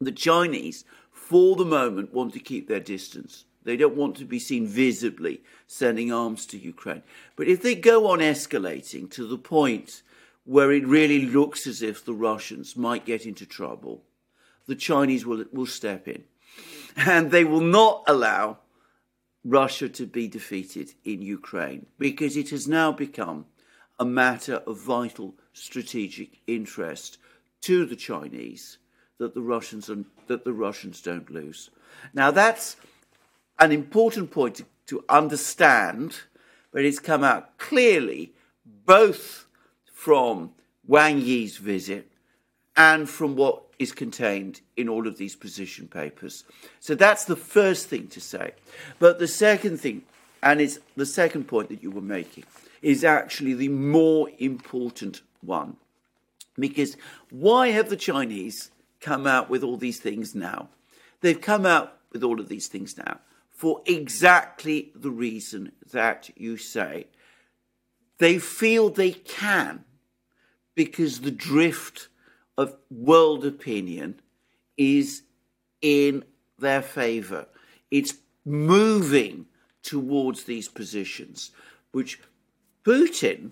the 0.00 0.12
Chinese, 0.12 0.84
for 1.10 1.56
the 1.56 1.64
moment, 1.64 2.14
want 2.14 2.32
to 2.34 2.40
keep 2.40 2.68
their 2.68 2.80
distance. 2.80 3.44
They 3.64 3.76
don't 3.76 3.96
want 3.96 4.16
to 4.16 4.24
be 4.24 4.38
seen 4.38 4.66
visibly 4.66 5.42
sending 5.66 6.10
arms 6.10 6.46
to 6.46 6.58
Ukraine. 6.58 7.02
But 7.36 7.48
if 7.48 7.60
they 7.60 7.74
go 7.74 8.10
on 8.10 8.20
escalating 8.20 9.10
to 9.10 9.26
the 9.26 9.36
point 9.36 10.02
where 10.48 10.72
it 10.72 10.86
really 10.86 11.26
looks 11.26 11.66
as 11.66 11.82
if 11.82 12.02
the 12.02 12.14
Russians 12.14 12.74
might 12.74 13.04
get 13.04 13.26
into 13.26 13.44
trouble, 13.44 14.02
the 14.66 14.74
Chinese 14.74 15.26
will, 15.26 15.44
will 15.52 15.66
step 15.66 16.08
in. 16.08 16.24
And 16.96 17.30
they 17.30 17.44
will 17.44 17.60
not 17.60 18.02
allow 18.06 18.56
Russia 19.44 19.90
to 19.90 20.06
be 20.06 20.26
defeated 20.26 20.94
in 21.04 21.20
Ukraine 21.20 21.84
because 21.98 22.34
it 22.34 22.48
has 22.48 22.66
now 22.66 22.90
become 22.92 23.44
a 24.00 24.06
matter 24.06 24.54
of 24.66 24.80
vital 24.80 25.34
strategic 25.52 26.40
interest 26.46 27.18
to 27.60 27.84
the 27.84 27.96
Chinese 27.96 28.78
that 29.18 29.34
the 29.34 29.42
Russians 29.42 29.90
that 30.28 30.44
the 30.44 30.54
Russians 30.54 31.02
don't 31.02 31.30
lose. 31.30 31.68
Now 32.14 32.30
that's 32.30 32.76
an 33.58 33.70
important 33.70 34.30
point 34.30 34.54
to, 34.56 34.64
to 34.86 35.04
understand, 35.10 36.20
but 36.72 36.86
it's 36.86 37.00
come 37.00 37.22
out 37.22 37.58
clearly 37.58 38.32
both 38.64 39.44
from 39.98 40.52
Wang 40.86 41.20
Yi's 41.20 41.56
visit 41.56 42.08
and 42.76 43.10
from 43.10 43.34
what 43.34 43.64
is 43.80 43.90
contained 43.90 44.60
in 44.76 44.88
all 44.88 45.08
of 45.08 45.18
these 45.18 45.34
position 45.34 45.88
papers. 45.88 46.44
So 46.78 46.94
that's 46.94 47.24
the 47.24 47.34
first 47.34 47.88
thing 47.88 48.06
to 48.08 48.20
say. 48.20 48.52
But 49.00 49.18
the 49.18 49.26
second 49.26 49.78
thing, 49.78 50.02
and 50.40 50.60
it's 50.60 50.78
the 50.94 51.04
second 51.04 51.48
point 51.48 51.68
that 51.70 51.82
you 51.82 51.90
were 51.90 52.00
making, 52.00 52.44
is 52.80 53.02
actually 53.02 53.54
the 53.54 53.70
more 53.70 54.30
important 54.38 55.22
one. 55.40 55.76
Because 56.56 56.96
why 57.30 57.70
have 57.70 57.90
the 57.90 57.96
Chinese 57.96 58.70
come 59.00 59.26
out 59.26 59.50
with 59.50 59.64
all 59.64 59.76
these 59.76 59.98
things 59.98 60.32
now? 60.32 60.68
They've 61.22 61.40
come 61.40 61.66
out 61.66 61.98
with 62.12 62.22
all 62.22 62.38
of 62.38 62.48
these 62.48 62.68
things 62.68 62.96
now 62.96 63.18
for 63.50 63.82
exactly 63.84 64.92
the 64.94 65.10
reason 65.10 65.72
that 65.90 66.30
you 66.36 66.56
say. 66.56 67.08
They 68.18 68.38
feel 68.38 68.90
they 68.90 69.10
can 69.12 69.84
because 70.78 71.22
the 71.22 71.32
drift 71.32 72.06
of 72.56 72.76
world 72.88 73.44
opinion 73.44 74.20
is 74.76 75.22
in 75.82 76.22
their 76.56 76.82
favor. 76.82 77.46
It's 77.90 78.14
moving 78.44 79.46
towards 79.82 80.44
these 80.44 80.68
positions, 80.68 81.50
which 81.90 82.20
Putin 82.84 83.50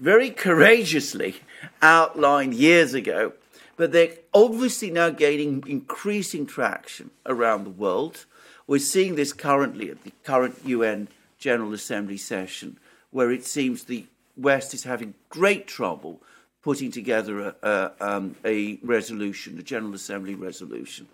very 0.00 0.30
courageously 0.30 1.36
outlined 1.80 2.54
years 2.54 2.92
ago, 2.92 3.34
but 3.76 3.92
they're 3.92 4.16
obviously 4.34 4.90
now 4.90 5.10
gaining 5.10 5.62
increasing 5.68 6.44
traction 6.44 7.12
around 7.24 7.62
the 7.62 7.70
world. 7.70 8.24
We're 8.66 8.80
seeing 8.80 9.14
this 9.14 9.32
currently 9.32 9.90
at 9.90 10.02
the 10.02 10.12
current 10.24 10.56
UN 10.64 11.06
General 11.38 11.72
Assembly 11.72 12.16
session, 12.16 12.80
where 13.12 13.30
it 13.30 13.44
seems 13.44 13.84
the 13.84 14.06
West 14.36 14.74
is 14.74 14.82
having 14.82 15.14
great 15.28 15.68
trouble 15.68 16.20
putting 16.62 16.90
together 16.90 17.40
a, 17.40 17.54
a, 17.62 17.92
um, 18.00 18.36
a 18.44 18.78
resolution, 18.82 19.58
a 19.58 19.62
General 19.62 19.94
Assembly 19.94 20.34
resolution, 20.34 21.08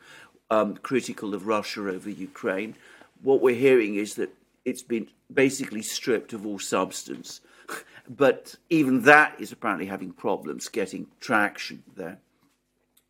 um, 0.51 0.77
critical 0.77 1.35
of 1.35 1.47
Russia 1.47 1.89
over 1.89 2.11
Ukraine. 2.11 2.75
What 3.23 3.41
we're 3.41 3.57
hearing 3.57 3.97
is 3.97 4.15
that 4.15 4.31
it's 4.65 4.83
been 4.83 5.09
basically 5.33 5.83
stripped 5.83 6.33
of 6.33 6.47
all 6.47 6.59
substance. 6.59 7.41
but 8.09 8.55
even 8.71 9.03
that 9.03 9.35
is 9.41 9.53
apparently 9.53 9.87
having 9.87 10.13
problems 10.13 10.69
getting 10.69 11.07
traction 11.21 11.83
there. 11.97 12.19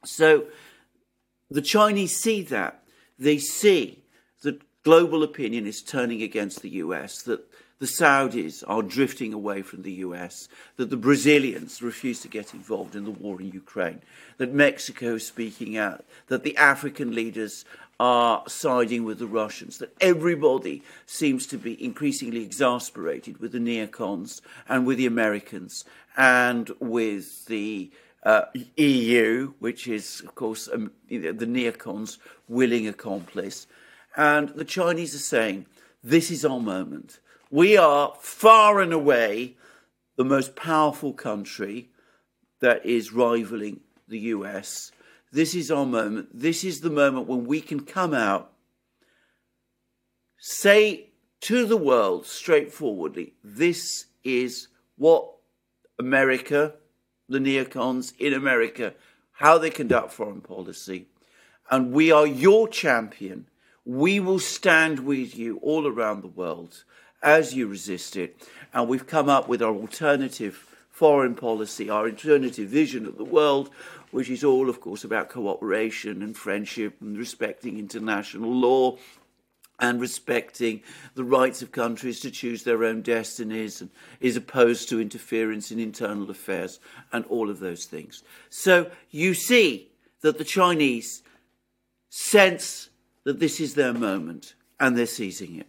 So 0.04 0.46
the 1.50 1.62
Chinese 1.62 2.16
see 2.16 2.42
that. 2.42 2.82
They 3.18 3.38
see 3.38 4.02
that 4.42 4.60
global 4.84 5.22
opinion 5.22 5.66
is 5.66 5.82
turning 5.82 6.22
against 6.22 6.62
the 6.62 6.70
US, 6.70 7.22
that 7.22 7.40
the 7.78 7.86
Saudis 7.86 8.64
are 8.66 8.82
drifting 8.82 9.32
away 9.32 9.62
from 9.62 9.82
the 9.82 9.92
US, 9.92 10.48
that 10.76 10.90
the 10.90 10.96
Brazilians 10.96 11.80
refuse 11.80 12.20
to 12.20 12.28
get 12.28 12.54
involved 12.54 12.96
in 12.96 13.04
the 13.04 13.10
war 13.10 13.40
in 13.40 13.50
Ukraine, 13.52 14.02
that 14.38 14.52
Mexico 14.52 15.14
is 15.14 15.26
speaking 15.26 15.76
out, 15.76 16.04
that 16.26 16.42
the 16.42 16.56
African 16.56 17.14
leaders 17.14 17.64
are 18.00 18.42
siding 18.46 19.04
with 19.04 19.18
the 19.18 19.26
Russians, 19.26 19.78
that 19.78 19.94
everybody 20.00 20.82
seems 21.06 21.46
to 21.48 21.58
be 21.58 21.82
increasingly 21.82 22.42
exasperated 22.42 23.38
with 23.38 23.52
the 23.52 23.58
neocons 23.58 24.40
and 24.68 24.86
with 24.86 24.98
the 24.98 25.06
Americans 25.06 25.84
and 26.16 26.70
with 26.80 27.46
the 27.46 27.90
uh, 28.24 28.42
EU, 28.76 29.52
which 29.58 29.86
is, 29.88 30.20
of 30.20 30.34
course, 30.34 30.68
um, 30.72 30.90
the 31.08 31.32
neocons' 31.32 32.18
willing 32.48 32.88
accomplice. 32.88 33.66
And 34.16 34.48
the 34.50 34.64
Chinese 34.64 35.14
are 35.14 35.18
saying, 35.18 35.66
this 36.02 36.30
is 36.30 36.44
our 36.44 36.60
moment. 36.60 37.20
We 37.50 37.76
are 37.78 38.14
far 38.20 38.80
and 38.80 38.92
away 38.92 39.56
the 40.16 40.24
most 40.24 40.54
powerful 40.54 41.14
country 41.14 41.88
that 42.60 42.84
is 42.84 43.12
rivaling 43.12 43.80
the 44.06 44.18
US. 44.18 44.92
This 45.32 45.54
is 45.54 45.70
our 45.70 45.86
moment. 45.86 46.28
This 46.32 46.64
is 46.64 46.80
the 46.80 46.90
moment 46.90 47.26
when 47.26 47.46
we 47.46 47.60
can 47.60 47.80
come 47.80 48.12
out, 48.12 48.52
say 50.38 51.08
to 51.42 51.64
the 51.64 51.76
world 51.76 52.26
straightforwardly, 52.26 53.34
this 53.42 54.06
is 54.24 54.68
what 54.96 55.26
America, 55.98 56.74
the 57.28 57.38
neocons 57.38 58.12
in 58.18 58.34
America, 58.34 58.94
how 59.32 59.56
they 59.56 59.70
conduct 59.70 60.12
foreign 60.12 60.40
policy. 60.40 61.06
And 61.70 61.92
we 61.92 62.10
are 62.10 62.26
your 62.26 62.68
champion. 62.68 63.46
We 63.84 64.20
will 64.20 64.38
stand 64.38 65.00
with 65.00 65.36
you 65.36 65.58
all 65.58 65.86
around 65.86 66.22
the 66.22 66.28
world 66.28 66.84
as 67.22 67.54
you 67.54 67.66
resist 67.66 68.16
it. 68.16 68.48
And 68.72 68.88
we've 68.88 69.06
come 69.06 69.28
up 69.28 69.48
with 69.48 69.62
our 69.62 69.74
alternative 69.74 70.64
foreign 70.90 71.34
policy, 71.34 71.88
our 71.88 72.06
alternative 72.06 72.68
vision 72.68 73.06
of 73.06 73.16
the 73.16 73.24
world, 73.24 73.70
which 74.10 74.30
is 74.30 74.42
all, 74.42 74.68
of 74.68 74.80
course, 74.80 75.04
about 75.04 75.28
cooperation 75.28 76.22
and 76.22 76.36
friendship 76.36 76.96
and 77.00 77.16
respecting 77.16 77.78
international 77.78 78.52
law 78.52 78.96
and 79.80 80.00
respecting 80.00 80.82
the 81.14 81.22
rights 81.22 81.62
of 81.62 81.70
countries 81.70 82.20
to 82.20 82.30
choose 82.30 82.64
their 82.64 82.82
own 82.82 83.00
destinies 83.00 83.80
and 83.80 83.90
is 84.20 84.36
opposed 84.36 84.88
to 84.88 85.00
interference 85.00 85.70
in 85.70 85.78
internal 85.78 86.28
affairs 86.30 86.80
and 87.12 87.24
all 87.26 87.48
of 87.48 87.60
those 87.60 87.84
things. 87.84 88.24
So 88.50 88.90
you 89.10 89.34
see 89.34 89.88
that 90.22 90.38
the 90.38 90.44
Chinese 90.44 91.22
sense 92.08 92.88
that 93.24 93.38
this 93.38 93.60
is 93.60 93.74
their 93.74 93.92
moment 93.92 94.54
and 94.80 94.96
they're 94.96 95.06
seizing 95.06 95.60
it. 95.60 95.68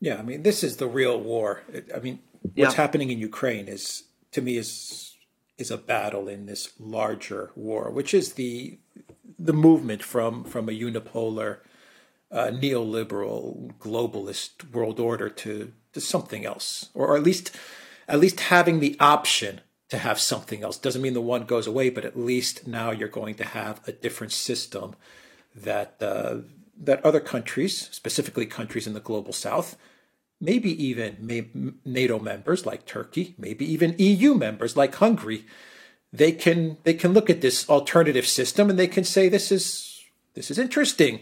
Yeah, 0.00 0.18
I 0.18 0.22
mean, 0.22 0.42
this 0.42 0.62
is 0.62 0.76
the 0.76 0.86
real 0.86 1.18
war. 1.18 1.62
I 1.94 1.98
mean, 2.00 2.20
what's 2.42 2.74
yeah. 2.74 2.82
happening 2.82 3.10
in 3.10 3.18
Ukraine 3.18 3.68
is 3.68 4.04
to 4.32 4.42
me 4.42 4.56
is 4.56 5.14
is 5.58 5.70
a 5.70 5.78
battle 5.78 6.28
in 6.28 6.46
this 6.46 6.72
larger 6.78 7.50
war, 7.56 7.90
which 7.90 8.12
is 8.12 8.34
the 8.34 8.78
the 9.38 9.52
movement 9.52 10.02
from 10.02 10.44
from 10.44 10.68
a 10.68 10.72
unipolar 10.72 11.58
uh, 12.30 12.50
neoliberal 12.52 13.72
globalist 13.78 14.70
world 14.72 15.00
order 15.00 15.28
to 15.28 15.72
to 15.92 16.00
something 16.00 16.44
else, 16.44 16.90
or, 16.94 17.08
or 17.08 17.16
at 17.16 17.22
least 17.22 17.56
at 18.08 18.20
least 18.20 18.40
having 18.40 18.80
the 18.80 18.96
option 19.00 19.60
to 19.88 19.98
have 19.98 20.18
something 20.18 20.62
else 20.62 20.78
doesn't 20.78 21.02
mean 21.02 21.14
the 21.14 21.20
one 21.20 21.44
goes 21.44 21.66
away, 21.66 21.90
but 21.90 22.04
at 22.04 22.18
least 22.18 22.66
now 22.66 22.90
you're 22.90 23.08
going 23.08 23.36
to 23.36 23.44
have 23.44 23.80
a 23.86 23.92
different 23.92 24.32
system 24.32 24.94
that 25.54 25.96
uh, 26.00 26.38
that 26.78 27.04
other 27.04 27.20
countries, 27.20 27.88
specifically 27.92 28.46
countries 28.46 28.86
in 28.86 28.94
the 28.94 29.00
global 29.00 29.32
south, 29.32 29.76
maybe 30.40 30.70
even 30.84 31.78
NATO 31.84 32.18
members 32.18 32.66
like 32.66 32.86
Turkey, 32.86 33.34
maybe 33.38 33.70
even 33.70 33.94
EU 33.98 34.34
members 34.34 34.76
like 34.76 34.94
Hungary, 34.96 35.44
they 36.12 36.32
can 36.32 36.78
they 36.84 36.94
can 36.94 37.12
look 37.12 37.28
at 37.30 37.40
this 37.40 37.68
alternative 37.68 38.26
system 38.26 38.70
and 38.70 38.78
they 38.78 38.86
can 38.86 39.04
say 39.04 39.28
this 39.28 39.50
is 39.50 40.04
this 40.34 40.50
is 40.50 40.58
interesting. 40.58 41.20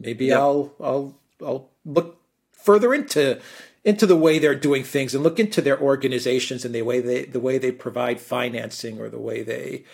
Maybe 0.00 0.26
yep. 0.26 0.38
I'll 0.38 0.74
I'll 0.80 1.18
I'll 1.44 1.70
look 1.84 2.20
further 2.52 2.94
into 2.94 3.40
into 3.84 4.06
the 4.06 4.16
way 4.16 4.38
they're 4.38 4.54
doing 4.54 4.82
things 4.82 5.14
and 5.14 5.22
look 5.22 5.38
into 5.38 5.62
their 5.62 5.80
organizations 5.80 6.64
and 6.64 6.74
the 6.74 6.82
way 6.82 7.00
they 7.00 7.24
the 7.24 7.40
way 7.40 7.58
they 7.58 7.72
provide 7.72 8.20
financing 8.20 9.00
or 9.00 9.08
the 9.08 9.20
way 9.20 9.42
they 9.42 9.84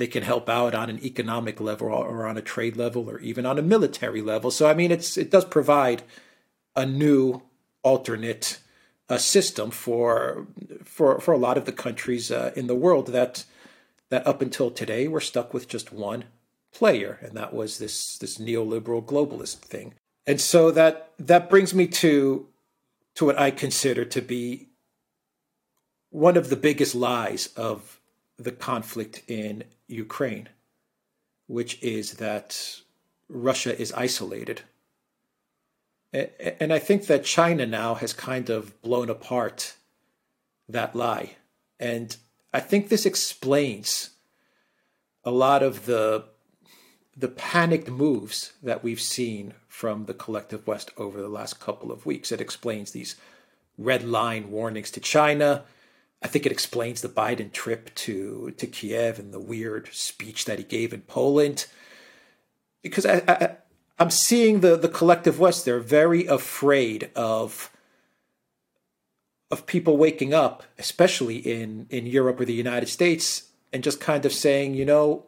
they 0.00 0.06
can 0.06 0.22
help 0.22 0.48
out 0.48 0.74
on 0.74 0.88
an 0.88 1.04
economic 1.04 1.60
level 1.60 1.88
or 1.88 2.26
on 2.26 2.38
a 2.38 2.42
trade 2.42 2.74
level 2.74 3.10
or 3.10 3.20
even 3.20 3.44
on 3.44 3.58
a 3.58 3.62
military 3.62 4.22
level. 4.22 4.50
So 4.50 4.66
I 4.66 4.72
mean 4.72 4.90
it's 4.90 5.18
it 5.18 5.30
does 5.30 5.44
provide 5.44 6.02
a 6.74 6.86
new 6.86 7.42
alternate 7.82 8.60
uh, 9.10 9.18
system 9.18 9.70
for 9.70 10.46
for 10.82 11.20
for 11.20 11.32
a 11.32 11.38
lot 11.38 11.58
of 11.58 11.66
the 11.66 11.72
countries 11.72 12.30
uh, 12.30 12.50
in 12.56 12.66
the 12.66 12.74
world 12.74 13.08
that 13.08 13.44
that 14.08 14.26
up 14.26 14.40
until 14.40 14.70
today 14.70 15.06
were 15.06 15.20
stuck 15.20 15.52
with 15.52 15.68
just 15.68 15.92
one 15.92 16.24
player 16.72 17.18
and 17.20 17.36
that 17.36 17.52
was 17.52 17.76
this 17.76 18.16
this 18.16 18.38
neoliberal 18.38 19.04
globalist 19.04 19.56
thing. 19.56 19.92
And 20.26 20.40
so 20.40 20.70
that 20.70 21.12
that 21.18 21.50
brings 21.50 21.74
me 21.74 21.86
to 21.88 22.48
to 23.16 23.26
what 23.26 23.38
I 23.38 23.50
consider 23.50 24.06
to 24.06 24.22
be 24.22 24.70
one 26.08 26.38
of 26.38 26.48
the 26.48 26.56
biggest 26.56 26.94
lies 26.94 27.48
of 27.54 27.99
the 28.40 28.52
conflict 28.52 29.22
in 29.28 29.64
Ukraine, 29.86 30.48
which 31.46 31.80
is 31.82 32.14
that 32.14 32.80
Russia 33.28 33.78
is 33.78 33.92
isolated. 33.92 34.62
And 36.12 36.72
I 36.72 36.78
think 36.78 37.06
that 37.06 37.24
China 37.24 37.66
now 37.66 37.94
has 37.94 38.12
kind 38.12 38.50
of 38.50 38.80
blown 38.82 39.10
apart 39.10 39.74
that 40.68 40.96
lie. 40.96 41.36
And 41.78 42.16
I 42.52 42.60
think 42.60 42.88
this 42.88 43.06
explains 43.06 44.10
a 45.22 45.30
lot 45.30 45.62
of 45.62 45.86
the 45.86 46.24
the 47.16 47.28
panicked 47.28 47.90
moves 47.90 48.52
that 48.62 48.82
we've 48.82 49.00
seen 49.00 49.52
from 49.68 50.06
the 50.06 50.14
collective 50.14 50.66
West 50.66 50.90
over 50.96 51.20
the 51.20 51.28
last 51.28 51.60
couple 51.60 51.92
of 51.92 52.06
weeks. 52.06 52.32
It 52.32 52.40
explains 52.40 52.92
these 52.92 53.16
red 53.76 54.08
line 54.08 54.50
warnings 54.50 54.90
to 54.92 55.00
China. 55.00 55.64
I 56.22 56.28
think 56.28 56.44
it 56.44 56.52
explains 56.52 57.00
the 57.00 57.08
Biden 57.08 57.52
trip 57.52 57.94
to 57.96 58.52
to 58.56 58.66
Kiev 58.66 59.18
and 59.18 59.32
the 59.32 59.40
weird 59.40 59.88
speech 59.92 60.44
that 60.44 60.58
he 60.58 60.64
gave 60.64 60.92
in 60.92 61.02
Poland. 61.02 61.66
Because 62.82 63.06
I, 63.06 63.22
I 63.26 63.56
I'm 63.98 64.10
seeing 64.10 64.60
the 64.60 64.76
the 64.76 64.88
collective 64.88 65.38
West. 65.38 65.64
They're 65.64 65.80
very 65.80 66.26
afraid 66.26 67.10
of 67.14 67.70
of 69.50 69.66
people 69.66 69.96
waking 69.96 70.32
up, 70.34 70.62
especially 70.78 71.36
in 71.36 71.86
in 71.90 72.06
Europe 72.06 72.40
or 72.40 72.44
the 72.44 72.52
United 72.52 72.88
States, 72.88 73.50
and 73.72 73.82
just 73.82 74.00
kind 74.00 74.24
of 74.24 74.32
saying, 74.32 74.74
you 74.74 74.84
know, 74.84 75.24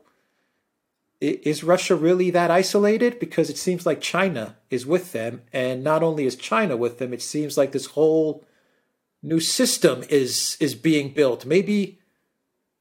is 1.21 1.65
Russia 1.65 1.95
really 1.95 2.31
that 2.31 2.51
isolated? 2.51 3.19
Because 3.19 3.49
it 3.49 3.57
seems 3.57 3.87
like 3.87 4.01
China 4.01 4.57
is 4.71 4.85
with 4.85 5.13
them, 5.13 5.43
and 5.53 5.83
not 5.83 6.03
only 6.03 6.27
is 6.27 6.37
China 6.37 6.77
with 6.77 6.99
them, 6.99 7.13
it 7.13 7.23
seems 7.23 7.57
like 7.57 7.73
this 7.73 7.87
whole 7.87 8.45
new 9.23 9.41
system 9.41 10.03
is 10.09 10.57
is 10.61 10.75
being 10.75 11.13
built. 11.13 11.45
Maybe 11.47 11.99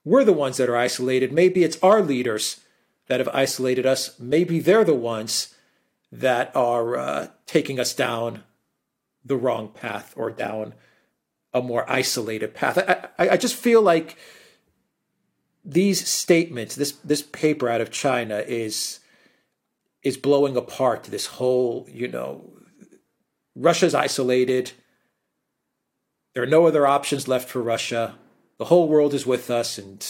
we're 0.04 0.24
the 0.24 0.34
ones 0.34 0.58
that 0.58 0.70
are 0.70 0.78
isolated. 0.78 1.32
Maybe 1.32 1.64
it's 1.64 1.78
our 1.84 2.02
leaders 2.02 2.62
that 3.08 3.20
have 3.20 3.30
isolated 3.34 3.86
us. 3.86 4.20
Maybe 4.20 4.60
they're 4.60 4.84
the 4.84 4.96
ones 4.96 5.54
that 6.12 6.56
are 6.56 6.98
uh, 6.98 7.28
taking 7.46 7.80
us 7.80 7.94
down 7.94 8.44
the 9.24 9.38
wrong 9.38 9.70
path 9.70 10.14
or 10.18 10.32
down 10.32 10.74
a 11.54 11.62
more 11.62 11.90
isolated 11.90 12.54
path. 12.54 12.78
I, 12.78 13.08
I, 13.20 13.30
I 13.32 13.38
just 13.38 13.56
feel 13.56 13.82
like 13.82 14.18
these 15.64 16.08
statements, 16.08 16.76
this 16.76 16.94
this 17.04 17.22
paper 17.22 17.70
out 17.70 17.82
of 17.82 17.92
China 17.92 18.40
is 18.40 19.00
is 20.04 20.18
blowing 20.18 20.58
apart 20.58 21.04
this 21.04 21.28
whole, 21.28 21.88
you 21.92 22.08
know, 22.08 22.54
Russia's 23.56 23.94
isolated. 23.94 24.72
There 26.34 26.44
are 26.44 26.48
no 26.48 26.66
other 26.66 26.88
options 26.88 27.28
left 27.28 27.50
for 27.50 27.62
Russia. 27.62 28.16
The 28.58 28.66
whole 28.66 28.88
world 28.88 29.14
is 29.14 29.26
with 29.26 29.50
us, 29.50 29.78
and 29.78 30.06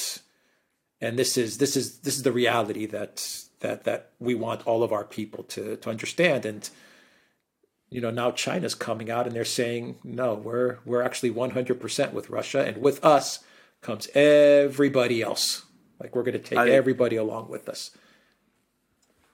and 0.99 1.17
this 1.17 1.37
is 1.37 1.57
this 1.57 1.75
is 1.75 1.99
this 1.99 2.15
is 2.15 2.23
the 2.23 2.31
reality 2.31 2.85
that 2.87 3.45
that 3.61 3.85
that 3.85 4.11
we 4.19 4.35
want 4.35 4.67
all 4.67 4.83
of 4.83 4.91
our 4.91 5.03
people 5.03 5.43
to 5.45 5.77
to 5.77 5.89
understand. 5.89 6.45
And 6.45 6.69
you 7.89 8.01
know, 8.01 8.11
now 8.11 8.31
China's 8.31 8.75
coming 8.75 9.09
out 9.09 9.27
and 9.27 9.35
they're 9.35 9.45
saying, 9.45 9.97
no, 10.03 10.33
we're 10.35 10.77
we're 10.85 11.01
actually 11.01 11.31
100% 11.31 12.13
with 12.13 12.29
Russia, 12.29 12.65
and 12.65 12.77
with 12.77 13.03
us 13.03 13.39
comes 13.81 14.07
everybody 14.13 15.21
else. 15.21 15.65
Like 15.99 16.15
we're 16.15 16.23
going 16.23 16.33
to 16.33 16.39
take 16.39 16.57
I, 16.57 16.69
everybody 16.69 17.15
along 17.15 17.49
with 17.49 17.67
us. 17.67 17.91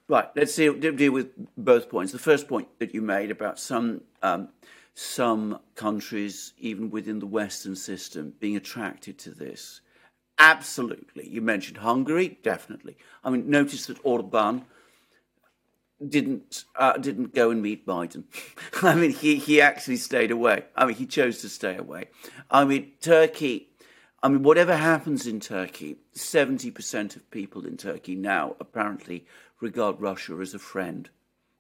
Right. 0.10 0.30
Let's 0.36 0.54
see, 0.54 0.74
deal 0.74 1.12
with 1.12 1.32
both 1.58 1.90
points. 1.90 2.14
The 2.14 2.20
first 2.20 2.48
point 2.48 2.68
that 2.80 2.94
you 2.94 3.02
made 3.02 3.30
about 3.30 3.60
some 3.60 4.02
um, 4.24 4.50
some 5.00 5.60
countries, 5.76 6.54
even 6.58 6.90
within 6.90 7.20
the 7.20 7.28
Western 7.28 7.76
system, 7.76 8.34
being 8.40 8.56
attracted 8.56 9.18
to 9.20 9.32
this. 9.32 9.82
Absolutely. 10.40 11.28
You 11.30 11.42
mentioned 11.42 11.78
Hungary, 11.78 12.40
definitely. 12.42 12.98
I 13.24 13.30
mean, 13.30 13.50
notice 13.50 13.88
that 13.88 13.98
Orban 14.04 14.66
didn't 16.08 16.66
uh, 16.76 16.98
didn't 16.98 17.34
go 17.34 17.50
and 17.52 17.62
meet 17.62 17.86
Biden. 17.86 18.24
I 18.84 18.96
mean, 18.96 19.12
he 19.12 19.36
he 19.38 19.62
actually 19.62 19.98
stayed 19.98 20.32
away. 20.32 20.66
I 20.76 20.86
mean, 20.86 20.96
he 20.96 21.06
chose 21.06 21.42
to 21.42 21.50
stay 21.50 21.76
away. 21.76 22.10
I 22.50 22.66
mean, 22.66 22.92
Turkey 23.02 23.70
I 24.24 24.30
mean, 24.30 24.42
whatever 24.42 24.76
happens 24.76 25.28
in 25.28 25.40
Turkey, 25.40 25.98
70% 26.16 27.16
of 27.16 27.30
people 27.30 27.68
in 27.68 27.78
Turkey 27.78 28.16
now 28.16 28.56
apparently 28.60 29.26
regard 29.62 30.02
Russia 30.02 30.38
as 30.42 30.56
a 30.56 30.60
friend. 30.60 31.10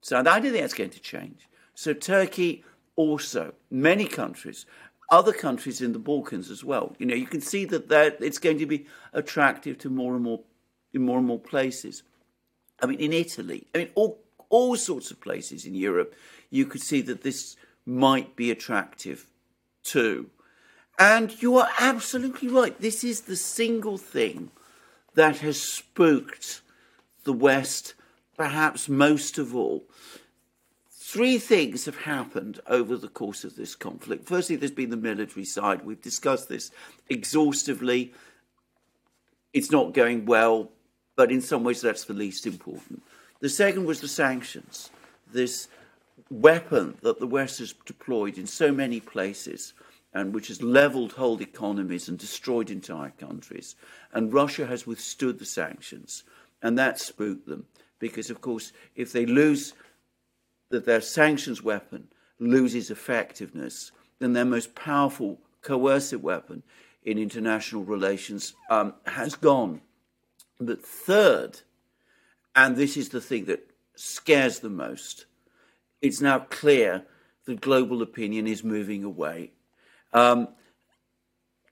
So 0.01 0.17
I 0.17 0.23
don't 0.23 0.41
think 0.41 0.55
that's 0.55 0.73
going 0.73 0.89
to 0.89 0.99
change. 0.99 1.47
So 1.75 1.93
Turkey 1.93 2.63
also, 2.97 3.53
many 3.71 4.05
countries, 4.05 4.65
other 5.09 5.31
countries 5.31 5.81
in 5.81 5.93
the 5.93 5.99
Balkans 5.99 6.51
as 6.51 6.65
well. 6.65 6.95
You 6.99 7.05
know, 7.05 7.15
you 7.15 7.27
can 7.27 7.39
see 7.39 7.63
that 7.65 7.87
that 7.87 8.17
it's 8.19 8.39
going 8.39 8.59
to 8.59 8.65
be 8.65 8.85
attractive 9.13 9.77
to 9.79 9.89
more 9.89 10.15
and 10.15 10.23
more 10.23 10.41
in 10.93 11.03
more 11.03 11.19
and 11.19 11.27
more 11.27 11.39
places. 11.39 12.03
I 12.81 12.87
mean, 12.87 12.99
in 12.99 13.13
Italy, 13.13 13.67
I 13.73 13.77
mean, 13.77 13.89
all 13.95 14.19
all 14.49 14.75
sorts 14.75 15.11
of 15.11 15.21
places 15.21 15.65
in 15.65 15.75
Europe, 15.75 16.13
you 16.49 16.65
could 16.65 16.81
see 16.81 17.01
that 17.03 17.23
this 17.23 17.55
might 17.85 18.35
be 18.35 18.51
attractive 18.51 19.27
too. 19.83 20.29
And 20.99 21.41
you 21.41 21.57
are 21.57 21.69
absolutely 21.79 22.49
right. 22.49 22.79
This 22.81 23.03
is 23.03 23.21
the 23.21 23.35
single 23.35 23.97
thing 23.97 24.51
that 25.13 25.37
has 25.37 25.61
spooked 25.61 26.61
the 27.23 27.33
West 27.33 27.93
perhaps 28.37 28.87
most 28.87 29.37
of 29.37 29.55
all. 29.55 29.83
Three 31.07 31.37
things 31.37 31.85
have 31.85 32.01
happened 32.01 32.59
over 32.67 32.97
the 32.97 33.07
course 33.07 33.45
of 33.45 33.55
this 33.55 33.75
conflict. 33.75 34.27
Firstly, 34.27 34.57
there's 34.57 34.71
been 34.71 34.89
the 34.89 34.97
military 34.97 35.45
side. 35.45 35.85
We've 35.85 36.01
discussed 36.01 36.49
this 36.49 36.69
exhaustively. 37.07 38.13
It's 39.53 39.71
not 39.71 39.93
going 39.93 40.25
well, 40.25 40.69
but 41.15 41.31
in 41.31 41.39
some 41.39 41.63
ways, 41.63 41.79
that's 41.79 42.03
the 42.03 42.13
least 42.13 42.45
important. 42.45 43.03
The 43.39 43.47
second 43.47 43.85
was 43.85 44.01
the 44.01 44.09
sanctions, 44.09 44.89
this 45.31 45.69
weapon 46.29 46.97
that 47.03 47.21
the 47.21 47.25
West 47.25 47.59
has 47.59 47.73
deployed 47.85 48.37
in 48.37 48.45
so 48.45 48.73
many 48.73 48.99
places 48.99 49.73
and 50.13 50.33
which 50.33 50.49
has 50.49 50.61
leveled 50.61 51.13
whole 51.13 51.41
economies 51.41 52.09
and 52.09 52.19
destroyed 52.19 52.69
entire 52.69 53.11
countries. 53.11 53.77
And 54.11 54.33
Russia 54.33 54.65
has 54.65 54.85
withstood 54.85 55.39
the 55.39 55.45
sanctions, 55.45 56.25
and 56.61 56.77
that 56.77 56.99
spooked 56.99 57.47
them 57.47 57.65
because, 57.99 58.29
of 58.29 58.41
course, 58.41 58.73
if 58.97 59.13
they 59.13 59.25
lose 59.25 59.73
that 60.69 60.85
their 60.85 61.01
sanctions 61.01 61.63
weapon 61.63 62.07
loses 62.39 62.91
effectiveness, 62.91 63.91
then 64.19 64.33
their 64.33 64.45
most 64.45 64.75
powerful 64.75 65.39
coercive 65.61 66.23
weapon 66.23 66.63
in 67.03 67.17
international 67.17 67.83
relations 67.83 68.53
um, 68.69 68.93
has 69.05 69.35
gone. 69.35 69.81
But 70.59 70.83
third, 70.83 71.61
and 72.55 72.75
this 72.75 72.97
is 72.97 73.09
the 73.09 73.21
thing 73.21 73.45
that 73.45 73.69
scares 73.95 74.59
the 74.59 74.69
most, 74.69 75.25
it's 76.01 76.21
now 76.21 76.39
clear 76.39 77.05
that 77.45 77.61
global 77.61 78.01
opinion 78.01 78.47
is 78.47 78.63
moving 78.63 79.03
away 79.03 79.51
um, 80.13 80.49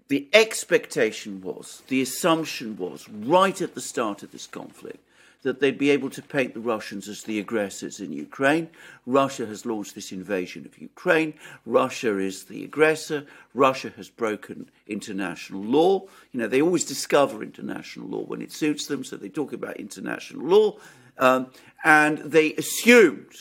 the 0.08 0.30
expectation 0.34 1.42
was, 1.42 1.82
the 1.88 2.02
assumption 2.02 2.78
was, 2.78 3.10
right 3.10 3.60
at 3.62 3.74
the 3.74 3.82
start 3.82 4.24
of 4.24 4.32
this 4.32 4.48
conflict, 4.48 5.00
that 5.46 5.60
they'd 5.60 5.78
be 5.78 5.92
able 5.92 6.10
to 6.10 6.24
paint 6.24 6.56
the 6.56 6.60
Russians 6.60 7.08
as 7.08 7.22
the 7.22 7.38
aggressors 7.38 8.00
in 8.00 8.12
Ukraine. 8.12 8.68
Russia 9.06 9.46
has 9.46 9.64
launched 9.64 9.94
this 9.94 10.12
invasion 10.12 10.66
of 10.66 10.76
Ukraine. 10.80 11.36
Russia 11.68 12.18
is 12.18 12.46
the 12.46 12.64
aggressor. 12.64 13.28
Russia 13.54 13.94
has 13.96 14.10
broken 14.10 14.72
international 14.88 15.62
law. 15.62 16.02
You 16.32 16.40
know, 16.40 16.48
they 16.48 16.64
always 16.64 16.84
discover 16.84 17.44
international 17.44 18.08
law 18.08 18.24
when 18.24 18.42
it 18.42 18.52
suits 18.52 18.88
them, 18.88 19.04
so 19.04 19.18
they 19.18 19.30
talk 19.30 19.54
about 19.54 19.78
international 19.78 20.48
law. 20.48 20.78
Um, 21.20 21.52
and 21.84 22.18
they 22.18 22.56
assumed 22.56 23.36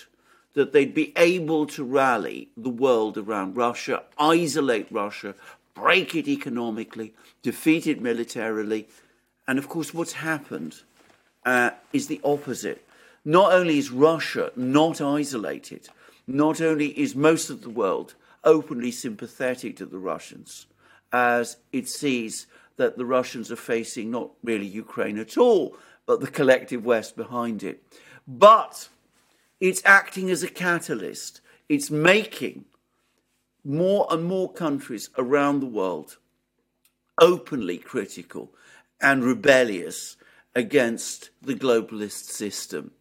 that 0.53 0.75
they'd 0.75 0.93
be 0.93 1.15
able 1.17 1.67
to 1.69 1.85
rally 1.85 2.51
the 2.55 2.69
world 2.69 3.17
around 3.17 3.57
Russia, 3.57 4.03
isolate 4.19 4.89
Russia, 4.91 5.35
break 5.73 6.15
it 6.15 6.29
economically, 6.29 7.15
defeat 7.43 7.87
it 7.87 8.03
militarily. 8.03 8.89
And 9.49 9.59
of 9.59 9.71
course, 9.71 9.95
what's 9.95 10.13
happened 10.13 10.83
uh, 11.45 11.71
is 11.93 12.07
the 12.07 12.21
opposite. 12.25 12.87
Not 13.25 13.53
only 13.53 13.79
is 13.79 13.91
Russia 13.91 14.53
not 14.57 15.01
isolated, 15.01 15.89
not 16.27 16.61
only 16.61 16.99
is 16.99 17.15
most 17.15 17.51
of 17.51 17.63
the 17.63 17.71
world 17.71 18.15
openly 18.45 18.91
sympathetic 18.91 19.77
to 19.77 19.87
the 19.87 19.99
Russians, 19.99 20.67
as 21.13 21.57
it 21.73 21.89
sees 21.89 22.47
that 22.77 22.97
the 22.97 23.05
Russians 23.07 23.51
are 23.51 23.57
facing 23.57 24.11
not 24.11 24.31
really 24.43 24.67
Ukraine 24.67 25.19
at 25.19 25.39
all, 25.39 25.77
but 26.07 26.21
the 26.21 26.31
collective 26.31 26.85
West 26.85 27.17
behind 27.17 27.63
it. 27.63 27.83
But 28.27 28.89
it's 29.61 29.83
acting 29.85 30.31
as 30.31 30.43
a 30.43 30.49
catalyst. 30.49 31.41
It's 31.69 31.91
making 31.91 32.67
more 33.65 34.07
and 34.11 34.25
more 34.25 34.53
countries 34.53 35.09
around 35.17 35.61
the 35.61 35.67
world 35.67 36.19
openly 37.21 37.79
critical 37.79 38.51
and 39.01 39.25
rebellious 39.25 40.17
against 40.55 41.31
the 41.43 41.55
globalist 41.55 42.25
system. 42.25 42.93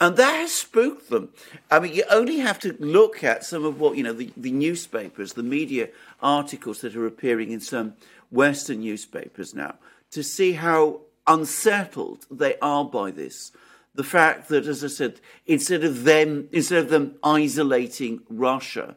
And 0.00 0.16
that 0.16 0.36
has 0.36 0.52
spooked 0.52 1.08
them. 1.10 1.30
I 1.70 1.78
mean, 1.80 1.94
you 1.94 2.04
only 2.10 2.38
have 2.38 2.58
to 2.60 2.76
look 2.78 3.22
at 3.22 3.44
some 3.44 3.64
of 3.64 3.78
what, 3.78 3.96
you 3.96 4.02
know, 4.02 4.12
the, 4.12 4.30
the 4.36 4.50
newspapers, 4.50 5.34
the 5.34 5.42
media 5.42 5.88
articles 6.20 6.80
that 6.80 6.96
are 6.96 7.06
appearing 7.06 7.52
in 7.52 7.60
some 7.60 7.94
Western 8.30 8.80
newspapers 8.80 9.54
now 9.54 9.76
to 10.10 10.22
see 10.22 10.52
how 10.52 11.00
unsettled 11.26 12.26
they 12.30 12.56
are 12.60 12.84
by 12.84 13.10
this. 13.10 13.52
The 13.94 14.04
fact 14.04 14.48
that, 14.48 14.66
as 14.66 14.82
I 14.82 14.88
said, 14.88 15.20
instead 15.46 15.84
of 15.84 16.04
them, 16.04 16.48
instead 16.52 16.84
of 16.84 16.90
them 16.90 17.14
isolating 17.22 18.20
Russia, 18.28 18.96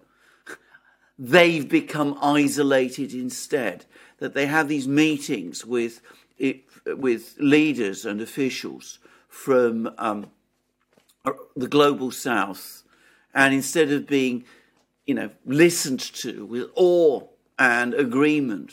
they've 1.19 1.67
become 1.67 2.17
isolated 2.21 3.13
instead. 3.13 3.85
That 4.17 4.33
they 4.33 4.47
have 4.47 4.67
these 4.67 4.87
meetings 4.87 5.63
with 5.63 6.01
it, 6.39 6.66
with 6.95 7.35
leaders 7.39 8.05
and 8.05 8.21
officials 8.21 8.99
from 9.27 9.93
um, 9.97 10.27
the 11.55 11.67
global 11.67 12.11
south, 12.11 12.83
and 13.33 13.53
instead 13.53 13.91
of 13.91 14.07
being, 14.07 14.45
you 15.05 15.13
know, 15.13 15.29
listened 15.45 15.99
to 15.99 16.45
with 16.45 16.69
awe 16.75 17.21
and 17.59 17.93
agreement, 17.93 18.71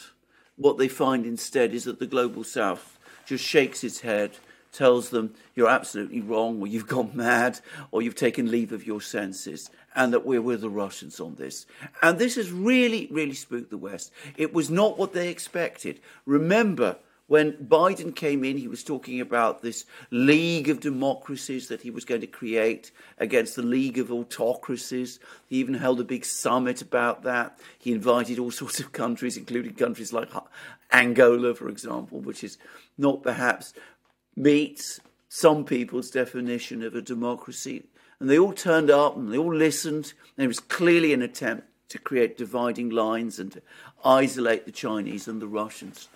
what 0.57 0.79
they 0.79 0.89
find 0.89 1.27
instead 1.27 1.75
is 1.75 1.85
that 1.85 1.99
the 1.99 2.07
global 2.07 2.45
south 2.45 2.99
just 3.27 3.45
shakes 3.45 3.83
its 3.83 4.01
head, 4.01 4.37
tells 4.73 5.11
them 5.11 5.35
you're 5.55 5.69
absolutely 5.69 6.21
wrong, 6.21 6.61
or 6.61 6.67
you've 6.67 6.87
gone 6.87 7.11
mad, 7.15 7.61
or 7.91 8.03
you've 8.03 8.15
taken 8.15 8.51
leave 8.51 8.73
of 8.73 8.87
your 8.87 9.01
senses, 9.01 9.71
and 9.95 10.13
that 10.13 10.27
we're 10.27 10.43
with 10.43 10.61
the 10.61 10.71
Russians 10.71 11.21
on 11.21 11.35
this. 11.37 11.67
And 12.03 12.19
this 12.19 12.37
has 12.37 12.51
really, 12.51 13.09
really 13.11 13.35
spooked 13.35 13.71
the 13.71 13.79
West. 13.79 14.13
It 14.37 14.53
was 14.53 14.71
not 14.71 14.99
what 14.99 15.13
they 15.13 15.29
expected. 15.29 16.01
Remember, 16.27 16.97
when 17.27 17.53
Biden 17.53 18.15
came 18.15 18.45
in, 18.45 18.59
he 18.59 18.69
was 18.69 18.85
talking 18.85 19.21
about 19.21 19.63
this 19.63 19.87
league 20.11 20.69
of 20.69 20.81
democracies 20.81 21.69
that 21.69 21.81
he 21.81 21.91
was 21.91 22.05
going 22.05 22.21
to 22.21 22.27
create 22.27 22.93
against 23.17 23.57
the 23.57 23.63
league 23.63 23.99
of 23.99 24.13
autocracies. 24.13 25.21
He 25.47 25.57
even 25.57 25.75
held 25.75 26.01
a 26.01 26.05
big 26.05 26.27
summit 26.27 26.83
about 26.83 27.23
that. 27.23 27.59
He 27.79 27.93
invited 27.93 28.39
all 28.39 28.51
sorts 28.63 28.79
of 28.79 28.93
countries, 28.93 29.39
including 29.39 29.75
countries 29.75 30.13
like 30.13 30.29
Angola, 30.93 31.55
for 31.55 31.69
example, 31.69 32.21
which 32.21 32.45
is 32.45 32.59
not 32.99 33.23
perhaps 33.23 33.73
meets 34.37 35.01
some 35.31 35.65
people's 35.65 36.11
definition 36.11 36.83
of 36.83 36.95
a 36.95 37.01
democracy. 37.01 37.85
And 38.21 38.29
they 38.29 38.39
all 38.39 38.53
turned 38.53 38.91
up 38.91 39.17
and 39.17 39.33
they 39.33 39.39
all 39.39 39.55
listened. 39.55 40.13
And 40.37 40.45
it 40.45 40.49
was 40.49 40.61
clearly 40.61 41.15
an 41.15 41.23
attempt 41.23 41.69
to 41.89 41.99
create 41.99 42.37
dividing 42.37 42.91
lines 42.91 43.39
and 43.39 43.53
to 43.53 43.63
isolate 44.05 44.67
the 44.67 44.73
Chinese 44.73 45.27
and 45.27 45.41
the 45.41 45.49
Russians 45.49 46.09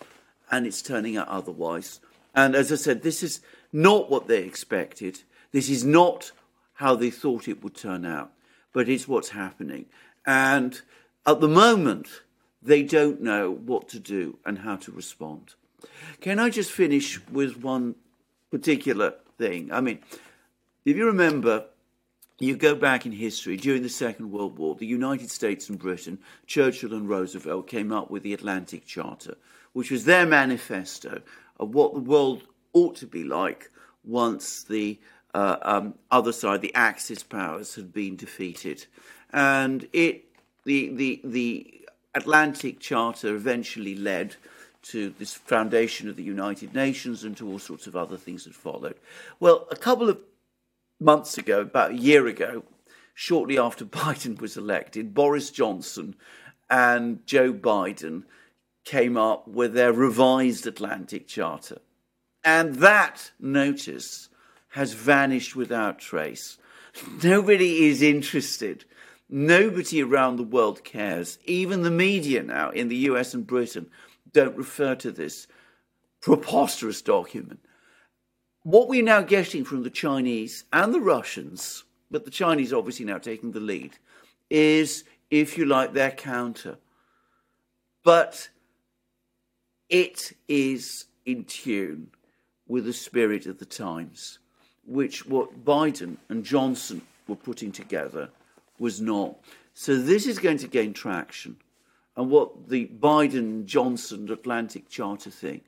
and 0.50 0.66
it's 0.66 0.82
turning 0.82 1.16
out 1.16 1.28
otherwise. 1.28 2.00
And 2.34 2.54
as 2.54 2.70
I 2.72 2.76
said, 2.76 3.02
this 3.02 3.22
is 3.22 3.40
not 3.72 4.10
what 4.10 4.28
they 4.28 4.42
expected. 4.42 5.20
This 5.52 5.68
is 5.68 5.84
not 5.84 6.32
how 6.74 6.94
they 6.94 7.10
thought 7.10 7.48
it 7.48 7.62
would 7.62 7.74
turn 7.74 8.04
out, 8.04 8.32
but 8.72 8.88
it's 8.88 9.08
what's 9.08 9.30
happening. 9.30 9.86
And 10.24 10.80
at 11.26 11.40
the 11.40 11.48
moment, 11.48 12.08
they 12.62 12.82
don't 12.82 13.20
know 13.20 13.50
what 13.50 13.88
to 13.90 13.98
do 13.98 14.38
and 14.44 14.58
how 14.58 14.76
to 14.76 14.92
respond. 14.92 15.54
Can 16.20 16.38
I 16.38 16.50
just 16.50 16.70
finish 16.70 17.20
with 17.28 17.62
one 17.62 17.94
particular 18.50 19.14
thing? 19.38 19.70
I 19.72 19.80
mean, 19.80 20.00
if 20.84 20.96
you 20.96 21.06
remember, 21.06 21.66
you 22.46 22.56
go 22.56 22.74
back 22.74 23.04
in 23.04 23.12
history, 23.12 23.56
during 23.56 23.82
the 23.82 23.88
Second 23.88 24.30
World 24.30 24.58
War, 24.58 24.74
the 24.74 24.86
United 24.86 25.30
States 25.30 25.68
and 25.68 25.78
Britain, 25.78 26.18
Churchill 26.46 26.94
and 26.94 27.08
Roosevelt 27.08 27.66
came 27.66 27.92
up 27.92 28.10
with 28.10 28.22
the 28.22 28.34
Atlantic 28.34 28.86
Charter, 28.86 29.36
which 29.72 29.90
was 29.90 30.04
their 30.04 30.24
manifesto 30.24 31.20
of 31.58 31.74
what 31.74 31.94
the 31.94 32.00
world 32.00 32.44
ought 32.72 32.96
to 32.96 33.06
be 33.06 33.24
like 33.24 33.70
once 34.04 34.62
the 34.62 34.98
uh, 35.34 35.56
um, 35.62 35.94
other 36.10 36.32
side, 36.32 36.60
the 36.60 36.74
Axis 36.74 37.22
powers, 37.22 37.74
had 37.74 37.92
been 37.92 38.16
defeated. 38.16 38.86
And 39.32 39.88
it, 39.92 40.24
the, 40.64 40.94
the, 40.94 41.20
the 41.24 41.86
Atlantic 42.14 42.80
Charter 42.80 43.34
eventually 43.34 43.94
led 43.94 44.36
to 44.80 45.10
this 45.18 45.34
foundation 45.34 46.08
of 46.08 46.16
the 46.16 46.22
United 46.22 46.72
Nations 46.74 47.24
and 47.24 47.36
to 47.36 47.50
all 47.50 47.58
sorts 47.58 47.86
of 47.86 47.96
other 47.96 48.16
things 48.16 48.44
that 48.44 48.54
followed. 48.54 48.96
Well, 49.40 49.66
a 49.70 49.76
couple 49.76 50.08
of 50.08 50.18
months 51.00 51.38
ago, 51.38 51.60
about 51.60 51.92
a 51.92 51.96
year 51.96 52.26
ago, 52.26 52.64
shortly 53.14 53.58
after 53.58 53.84
Biden 54.00 54.40
was 54.40 54.56
elected, 54.56 55.14
Boris 55.14 55.50
Johnson 55.50 56.14
and 56.70 57.26
Joe 57.26 57.52
Biden 57.52 58.24
came 58.84 59.16
up 59.16 59.46
with 59.48 59.74
their 59.74 59.92
revised 59.92 60.66
Atlantic 60.66 61.26
Charter. 61.26 61.78
And 62.44 62.76
that 62.76 63.32
notice 63.38 64.28
has 64.70 64.92
vanished 64.92 65.56
without 65.56 65.98
trace. 65.98 66.58
Nobody 67.22 67.88
is 67.88 68.02
interested. 68.02 68.84
Nobody 69.28 70.02
around 70.02 70.36
the 70.36 70.42
world 70.42 70.84
cares. 70.84 71.38
Even 71.44 71.82
the 71.82 71.90
media 71.90 72.42
now 72.42 72.70
in 72.70 72.88
the 72.88 72.96
US 72.96 73.34
and 73.34 73.46
Britain 73.46 73.90
don't 74.32 74.56
refer 74.56 74.94
to 74.96 75.10
this 75.10 75.46
preposterous 76.20 77.02
document. 77.02 77.60
What 78.68 78.90
we're 78.90 79.02
now 79.02 79.22
getting 79.22 79.64
from 79.64 79.82
the 79.82 79.88
Chinese 79.88 80.64
and 80.74 80.92
the 80.92 81.00
Russians, 81.00 81.84
but 82.10 82.26
the 82.26 82.30
Chinese 82.30 82.70
obviously 82.70 83.06
now 83.06 83.16
taking 83.16 83.50
the 83.50 83.60
lead, 83.60 83.92
is, 84.50 85.04
if 85.30 85.56
you 85.56 85.64
like, 85.64 85.94
their 85.94 86.10
counter. 86.10 86.76
But 88.04 88.50
it 89.88 90.36
is 90.48 91.06
in 91.24 91.44
tune 91.44 92.08
with 92.66 92.84
the 92.84 92.92
spirit 92.92 93.46
of 93.46 93.58
the 93.58 93.64
times, 93.64 94.38
which 94.86 95.24
what 95.24 95.64
Biden 95.64 96.18
and 96.28 96.44
Johnson 96.44 97.00
were 97.26 97.36
putting 97.36 97.72
together 97.72 98.28
was 98.78 99.00
not. 99.00 99.34
So 99.72 99.96
this 99.96 100.26
is 100.26 100.38
going 100.38 100.58
to 100.58 100.68
gain 100.68 100.92
traction. 100.92 101.56
And 102.18 102.30
what 102.30 102.68
the 102.68 102.86
Biden 102.86 103.64
Johnson 103.64 104.30
Atlantic 104.30 104.90
Charter 104.90 105.30
thing, 105.30 105.62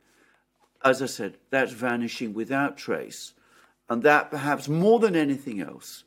as 0.84 1.02
I 1.02 1.06
said, 1.06 1.36
that's 1.50 1.72
vanishing 1.72 2.32
without 2.34 2.76
trace. 2.76 3.34
And 3.88 4.02
that, 4.02 4.30
perhaps 4.30 4.68
more 4.68 4.98
than 4.98 5.16
anything 5.16 5.60
else, 5.60 6.04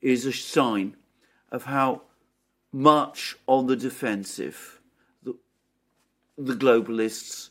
is 0.00 0.26
a 0.26 0.32
sign 0.32 0.96
of 1.50 1.64
how 1.64 2.02
much 2.72 3.36
on 3.46 3.66
the 3.66 3.76
defensive 3.76 4.76
the 6.38 6.54
globalists, 6.54 7.50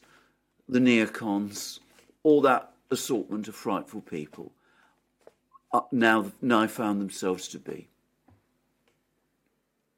the 0.69 0.80
neocons, 0.80 1.80
all 2.23 2.41
that 2.41 2.71
assortment 2.91 3.47
of 3.47 3.56
frightful 3.56 4.01
people 4.01 4.51
uh, 5.73 5.82
now 5.91 6.32
now 6.41 6.67
found 6.67 7.01
themselves 7.01 7.47
to 7.49 7.60
be. 7.60 7.88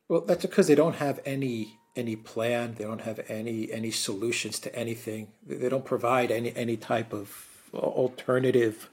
Well, 0.08 0.22
that's 0.22 0.44
because 0.44 0.68
they 0.68 0.76
don't 0.76 0.96
have 0.96 1.20
any 1.26 1.80
any 1.98 2.16
plan. 2.16 2.76
They 2.78 2.84
don't 2.84 3.02
have 3.02 3.20
any 3.28 3.72
any 3.72 3.92
solutions 3.92 4.60
to 4.60 4.76
anything. 4.76 5.30
They 5.46 5.70
don't 5.70 5.86
provide 5.86 6.32
any 6.32 6.56
any 6.56 6.78
type 6.78 7.12
of 7.14 7.48
alternative 7.74 8.90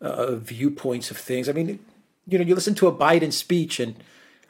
uh, 0.00 0.36
viewpoints 0.36 1.10
of 1.10 1.16
things. 1.16 1.48
I 1.48 1.52
mean, 1.52 1.78
you 2.26 2.38
know, 2.38 2.44
you 2.44 2.54
listen 2.54 2.74
to 2.76 2.88
a 2.88 2.92
Biden 2.92 3.32
speech, 3.32 3.80
and 3.80 3.96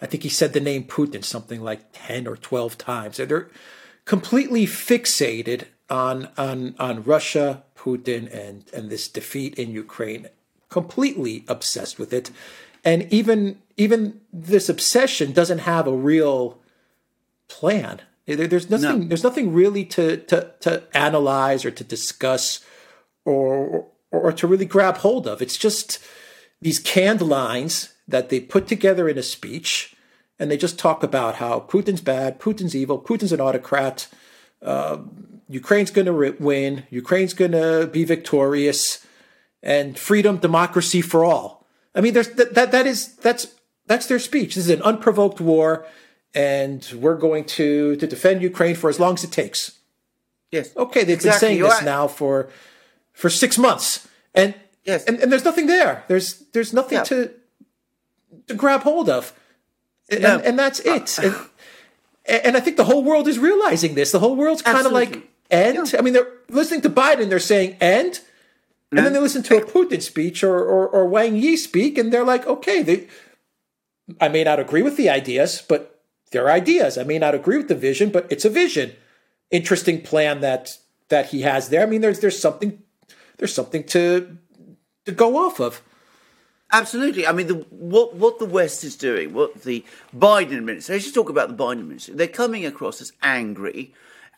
I 0.01 0.07
think 0.07 0.23
he 0.23 0.29
said 0.29 0.53
the 0.53 0.61
name 0.61 0.85
Putin 0.85 1.25
something 1.25 1.63
like 1.63 1.81
ten 1.93 2.27
or 2.27 2.37
twelve 2.37 2.79
times. 2.79 3.17
They're 3.17 3.49
completely 4.05 4.67
fixated 4.67 5.65
on 5.89 6.29
on 6.37 6.75
on 6.79 7.03
Russia, 7.03 7.65
Putin, 7.77 8.33
and 8.33 8.65
and 8.73 8.91
this 8.91 9.09
defeat 9.09 9.55
in 9.59 9.71
Ukraine. 9.71 10.29
Completely 10.69 11.45
obsessed 11.49 11.99
with 11.99 12.13
it, 12.13 12.31
and 12.85 13.11
even 13.13 13.59
even 13.77 14.21
this 14.33 14.69
obsession 14.69 15.33
doesn't 15.33 15.61
have 15.61 15.87
a 15.87 15.97
real 15.97 16.59
plan. 17.49 18.03
There's 18.27 18.69
nothing. 18.69 19.01
No. 19.01 19.07
There's 19.07 19.23
nothing 19.23 19.53
really 19.53 19.85
to 19.87 20.17
to 20.17 20.53
to 20.61 20.83
analyze 20.93 21.65
or 21.65 21.71
to 21.71 21.85
discuss, 21.85 22.65
or 23.25 23.87
or 24.11 24.33
to 24.33 24.47
really 24.47 24.65
grab 24.65 24.99
hold 24.99 25.27
of. 25.29 25.41
It's 25.41 25.57
just 25.57 26.01
these 26.61 26.79
canned 26.79 27.23
lines 27.23 27.95
that 28.09 28.29
they 28.29 28.41
put 28.41 28.67
together 28.67 29.09
in 29.09 29.19
a 29.19 29.23
speech, 29.23 29.95
and 30.39 30.51
they 30.51 30.57
just 30.57 30.79
talk 30.79 31.03
about 31.03 31.37
how 31.37 31.61
Putin's 31.61 32.01
bad, 32.01 32.41
Putin's 32.41 32.75
evil, 32.75 33.01
Putin's 33.01 33.33
an 33.33 33.41
autocrat, 33.41 34.09
uh, 34.63 34.99
Ukraine's 35.49 35.91
going 35.91 36.07
to 36.07 36.37
win, 36.41 36.85
Ukraine's 36.91 37.35
going 37.35 37.53
to 37.53 37.89
be 37.93 38.05
victorious, 38.05 39.07
and 39.63 39.99
freedom, 39.99 40.39
democracy 40.39 41.01
for 41.01 41.25
all. 41.25 41.67
I 41.95 42.01
mean, 42.01 42.15
there's 42.15 42.31
that, 42.31 42.55
that 42.55 42.73
that 42.73 42.87
is 42.87 43.15
that's 43.17 43.55
that's 43.87 44.07
their 44.07 44.19
speech. 44.19 44.55
This 44.55 44.65
is 44.65 44.71
an 44.71 44.83
unprovoked 44.83 45.41
war, 45.41 45.87
and 46.37 46.93
we're 46.95 47.17
going 47.17 47.45
to 47.45 47.97
to 47.97 48.07
defend 48.07 48.43
Ukraine 48.43 48.77
for 48.77 48.89
as 48.89 49.01
long 49.01 49.15
as 49.15 49.25
it 49.25 49.33
takes. 49.33 49.79
Yes. 50.53 50.77
Okay, 50.77 51.03
they've 51.03 51.17
exactly. 51.17 51.31
been 51.31 51.41
saying 51.41 51.59
You're 51.59 51.71
this 51.71 51.83
now 51.83 52.07
for 52.07 52.49
for 53.13 53.31
six 53.31 53.59
months, 53.59 54.07
and 54.35 54.55
yes, 54.85 55.05
and, 55.07 55.19
and 55.19 55.33
there's 55.33 55.45
nothing 55.45 55.67
there. 55.67 56.05
There's 56.07 56.45
there's 56.53 56.73
nothing 56.73 56.99
yeah. 56.99 57.05
to 57.05 57.31
to 58.47 58.55
grab 58.55 58.83
hold 58.83 59.09
of, 59.09 59.33
and, 60.11 60.23
no. 60.23 60.37
and, 60.37 60.45
and 60.45 60.59
that's 60.59 60.79
it. 60.81 61.19
Uh, 61.19 61.47
and, 62.27 62.47
and 62.47 62.57
I 62.57 62.61
think 62.61 62.77
the 62.77 62.85
whole 62.85 63.03
world 63.03 63.27
is 63.27 63.39
realizing 63.39 63.95
this. 63.95 64.13
The 64.13 64.21
whole 64.21 64.37
world's 64.37 64.63
kind 64.63 64.87
of 64.87 64.93
like 64.93 65.29
end. 65.51 65.93
Yeah. 65.93 65.99
I 65.99 66.03
mean, 66.03 66.13
they're 66.13 66.31
listening 66.51 66.83
to 66.83 66.91
Biden. 66.91 67.29
They're 67.29 67.41
saying 67.41 67.77
end. 67.81 68.21
And 68.93 69.05
then 69.05 69.13
they 69.13 69.19
listen 69.19 69.43
to 69.43 69.57
a 69.57 69.61
Putin 69.61 70.01
speech 70.01 70.43
or, 70.43 70.57
or, 70.57 70.89
or 70.89 71.07
Wang 71.07 71.37
Yi 71.37 71.57
speak, 71.57 71.99
and 71.99 72.13
they're 72.13 72.25
like, 72.25 72.47
okay, 72.47 72.83
they, 72.83 73.09
I 74.21 74.29
may 74.29 74.43
not 74.43 74.59
agree 74.59 74.81
with 74.81 74.97
the 74.97 75.11
ideas, 75.11 75.63
but 75.69 75.96
they're 76.31 76.51
ideas. 76.51 76.99
I 76.99 77.05
may 77.05 77.19
not 77.19 77.35
agree 77.35 77.57
with 77.57 77.69
the 77.69 77.75
vision, 77.75 78.11
but 78.11 78.27
it's 78.31 78.45
a 78.45 78.51
vision. 78.51 78.93
Interesting 79.51 80.03
plan 80.03 80.41
that 80.41 80.79
that 81.09 81.27
he 81.27 81.43
has 81.43 81.69
there. 81.69 81.83
I 81.83 81.87
mean, 81.87 82.01
there's 82.01 82.21
there's 82.21 82.39
something 82.39 82.83
there's 83.39 83.55
something 83.55 83.85
to 83.85 84.37
to 85.05 85.13
go 85.13 85.37
off 85.37 85.61
of. 85.61 85.83
Absolutely. 86.73 87.27
I 87.27 87.33
mean, 87.33 87.47
the, 87.47 87.55
what 87.71 88.17
what 88.17 88.39
the 88.39 88.47
West 88.47 88.83
is 88.83 88.97
doing, 88.97 89.33
what 89.33 89.63
the 89.63 89.85
Biden 90.15 90.57
administration. 90.57 90.95
Let's 90.95 91.05
just 91.05 91.15
talk 91.15 91.29
about 91.29 91.49
the 91.49 91.55
Biden 91.55 91.81
administration. 91.81 92.17
They're 92.17 92.27
coming 92.27 92.67
across 92.67 93.01
as 93.01 93.13
angry 93.23 93.95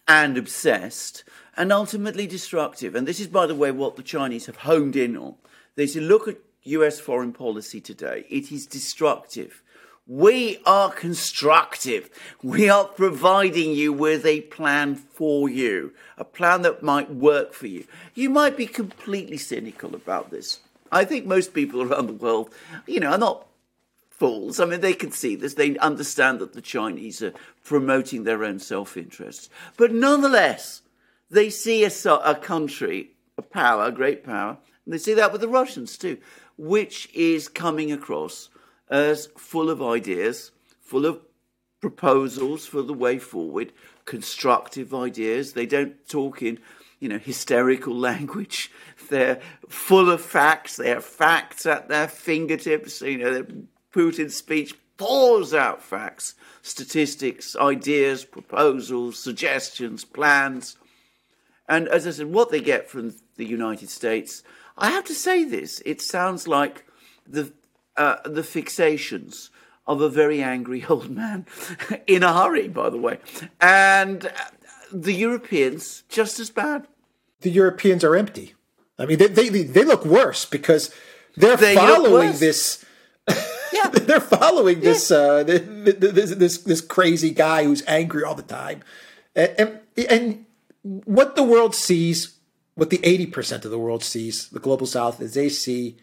and 0.06 0.36
obsessed 0.36 1.24
and 1.56 1.72
ultimately 1.72 2.26
destructive. 2.26 2.94
And 2.94 3.06
this 3.06 3.20
is, 3.20 3.28
by 3.28 3.46
the 3.46 3.54
way, 3.54 3.70
what 3.70 3.96
the 3.96 4.02
Chinese 4.02 4.46
have 4.46 4.56
honed 4.56 4.94
in 4.94 5.16
on. 5.16 5.34
They 5.74 5.86
say, 5.86 6.00
look 6.00 6.28
at 6.28 6.38
US 6.64 7.00
foreign 7.00 7.32
policy 7.32 7.80
today. 7.80 8.24
It 8.28 8.52
is 8.52 8.66
destructive. 8.66 9.62
We 10.08 10.62
are 10.64 10.90
constructive. 10.90 12.08
We 12.42 12.70
are 12.70 12.86
providing 12.86 13.72
you 13.72 13.92
with 13.92 14.24
a 14.24 14.40
plan 14.40 14.96
for 14.96 15.50
you, 15.50 15.92
a 16.16 16.24
plan 16.24 16.62
that 16.62 16.82
might 16.82 17.10
work 17.10 17.52
for 17.52 17.66
you. 17.66 17.84
You 18.14 18.30
might 18.30 18.56
be 18.56 18.66
completely 18.66 19.36
cynical 19.36 19.94
about 19.94 20.30
this. 20.30 20.60
I 20.90 21.04
think 21.04 21.26
most 21.26 21.52
people 21.52 21.82
around 21.92 22.06
the 22.06 22.14
world, 22.14 22.54
you 22.86 23.00
know, 23.00 23.10
are 23.10 23.18
not 23.18 23.48
fools. 24.08 24.58
I 24.58 24.64
mean, 24.64 24.80
they 24.80 24.94
can 24.94 25.12
see 25.12 25.36
this. 25.36 25.54
They 25.54 25.76
understand 25.76 26.38
that 26.38 26.54
the 26.54 26.62
Chinese 26.62 27.22
are 27.22 27.34
promoting 27.62 28.24
their 28.24 28.44
own 28.44 28.60
self 28.60 28.96
interests. 28.96 29.50
But 29.76 29.92
nonetheless, 29.92 30.80
they 31.30 31.50
see 31.50 31.84
a, 31.84 31.90
a 32.24 32.34
country, 32.34 33.10
a 33.36 33.42
power, 33.42 33.84
a 33.84 33.92
great 33.92 34.24
power, 34.24 34.56
and 34.86 34.94
they 34.94 34.98
see 34.98 35.12
that 35.12 35.32
with 35.32 35.42
the 35.42 35.48
Russians 35.48 35.98
too, 35.98 36.16
which 36.56 37.10
is 37.12 37.46
coming 37.46 37.92
across 37.92 38.48
as 38.90 39.28
full 39.36 39.70
of 39.70 39.82
ideas, 39.82 40.50
full 40.80 41.06
of 41.06 41.20
proposals 41.80 42.66
for 42.66 42.82
the 42.82 42.94
way 42.94 43.18
forward, 43.18 43.72
constructive 44.04 44.94
ideas. 44.94 45.52
They 45.52 45.66
don't 45.66 46.06
talk 46.08 46.42
in, 46.42 46.58
you 46.98 47.08
know, 47.08 47.18
hysterical 47.18 47.94
language. 48.10 48.70
They're 49.10 49.40
full 49.68 50.10
of 50.10 50.20
facts. 50.20 50.76
They 50.76 50.88
have 50.88 51.04
facts 51.04 51.66
at 51.66 51.88
their 51.88 52.08
fingertips. 52.08 53.00
You 53.00 53.18
know, 53.18 53.46
Putin's 53.92 54.36
speech 54.36 54.74
pours 54.96 55.54
out 55.54 55.82
facts, 55.82 56.34
statistics, 56.62 57.56
ideas, 57.56 58.24
proposals, 58.24 59.22
suggestions, 59.22 60.04
plans. 60.04 60.76
And 61.68 61.88
as 61.88 62.06
I 62.06 62.10
said, 62.10 62.26
what 62.26 62.50
they 62.50 62.60
get 62.60 62.90
from 62.90 63.14
the 63.36 63.46
United 63.46 63.90
States, 63.90 64.42
I 64.76 64.90
have 64.90 65.04
to 65.04 65.14
say 65.14 65.44
this, 65.44 65.80
it 65.86 66.02
sounds 66.02 66.48
like 66.48 66.84
the, 67.26 67.52
uh, 67.98 68.16
the 68.24 68.42
fixations 68.42 69.50
of 69.86 70.00
a 70.00 70.08
very 70.08 70.42
angry 70.42 70.84
old 70.88 71.10
man 71.10 71.46
in 72.06 72.22
a 72.22 72.32
hurry, 72.32 72.68
by 72.68 72.88
the 72.90 72.98
way. 72.98 73.18
And 73.60 74.26
uh, 74.26 74.30
the 74.92 75.12
Europeans, 75.12 76.04
just 76.08 76.38
as 76.40 76.50
bad. 76.50 76.86
The 77.40 77.50
Europeans 77.50 78.04
are 78.04 78.16
empty. 78.16 78.54
I 78.98 79.06
mean, 79.06 79.18
they, 79.18 79.28
they, 79.28 79.48
they 79.48 79.84
look 79.84 80.04
worse 80.04 80.44
because 80.44 80.92
they're 81.36 81.56
they 81.56 81.76
following 81.76 82.32
this 82.38 82.84
yeah. 83.72 83.88
They're 83.88 84.20
following 84.20 84.80
this, 84.80 85.10
yeah. 85.10 85.16
uh, 85.16 85.42
this, 85.44 86.34
this, 86.34 86.58
this 86.58 86.80
crazy 86.80 87.30
guy 87.30 87.64
who's 87.64 87.82
angry 87.86 88.24
all 88.24 88.34
the 88.34 88.42
time. 88.42 88.82
And, 89.34 89.52
and, 89.58 89.80
and 90.10 90.46
what 90.82 91.36
the 91.36 91.42
world 91.42 91.74
sees, 91.74 92.38
what 92.74 92.90
the 92.90 92.98
80% 92.98 93.64
of 93.64 93.70
the 93.70 93.78
world 93.78 94.02
sees, 94.02 94.48
the 94.48 94.60
global 94.60 94.86
south, 94.86 95.20
is 95.20 95.34
they 95.34 95.48
see 95.48 95.98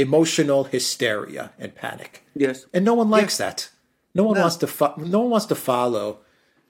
emotional 0.00 0.64
hysteria 0.64 1.52
and 1.58 1.74
panic. 1.74 2.24
Yes. 2.34 2.66
And 2.72 2.84
no 2.84 2.94
one 2.94 3.10
likes 3.10 3.36
that. 3.38 3.70
No 4.14 4.24
one 4.24 4.34
no. 4.34 4.42
wants 4.42 4.56
to 4.56 4.66
fo- 4.66 4.94
no 4.96 5.20
one 5.20 5.30
wants 5.30 5.46
to 5.46 5.54
follow 5.54 6.18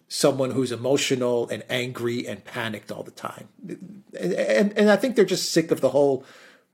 someone 0.09 0.51
who's 0.51 0.73
emotional 0.73 1.49
and 1.49 1.63
angry 1.71 2.27
and 2.27 2.45
panicked 2.45 2.91
all 2.91 3.03
the 3.03 3.13
time. 3.13 3.49
And, 3.67 4.35
and, 4.35 4.77
and 4.77 4.91
I 4.91 4.97
think 4.97 5.15
they're 5.15 5.25
just 5.25 5.53
sick 5.53 5.71
of 5.71 5.81
the 5.81 5.91
whole 5.91 6.25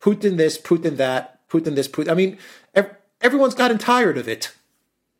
Putin 0.01 0.37
this, 0.38 0.59
Putin 0.59 0.97
that, 0.97 1.47
Putin 1.49 1.75
this, 1.75 1.87
Putin. 1.87 2.11
I 2.11 2.14
mean, 2.14 2.38
everyone's 3.21 3.55
gotten 3.55 3.79
tired 3.79 4.16
of 4.16 4.29
it. 4.29 4.55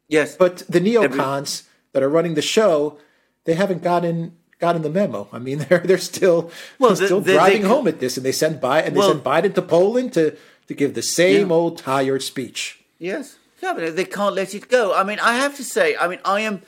Yes. 0.09 0.37
But 0.37 0.59
the 0.69 0.81
neocons 0.81 1.61
Every- 1.61 1.71
that 1.93 2.03
are 2.03 2.09
running 2.09 2.35
the 2.35 2.43
show, 2.43 2.99
they 3.45 3.55
haven't 3.55 3.83
gotten 3.83 4.37
gotten 4.59 4.83
the 4.83 4.91
memo. 4.91 5.29
I 5.33 5.39
mean, 5.39 5.59
they're 5.69 5.81
they're 5.81 5.99
still 5.99 6.51
well, 6.79 6.95
they're 6.95 7.07
still 7.07 7.21
driving 7.21 7.63
they, 7.63 7.69
home 7.69 7.87
at 7.89 8.01
this, 8.01 8.17
and 8.17 8.25
they 8.25 8.33
send 8.33 8.61
Biden 8.61 8.87
and 8.87 8.97
well, 8.97 9.09
they 9.09 9.15
send 9.15 9.25
Biden 9.25 9.55
to 9.55 9.63
Poland 9.63 10.13
to 10.15 10.37
to 10.69 10.75
give 10.75 10.95
the 10.95 11.03
same 11.03 11.49
yeah. 11.49 11.55
old 11.55 11.79
tired 11.79 12.23
speech. 12.23 12.81
Yes. 12.99 13.39
Yeah, 13.63 13.73
but 13.75 13.97
they 13.97 14.05
can't 14.05 14.35
let 14.35 14.55
it 14.55 14.69
go. 14.69 14.95
I 14.95 15.03
mean, 15.03 15.19
I 15.19 15.35
have 15.35 15.57
to 15.57 15.65
say, 15.65 15.97
I 15.97 16.09
mean, 16.09 16.21
I 16.25 16.41
am, 16.41 16.63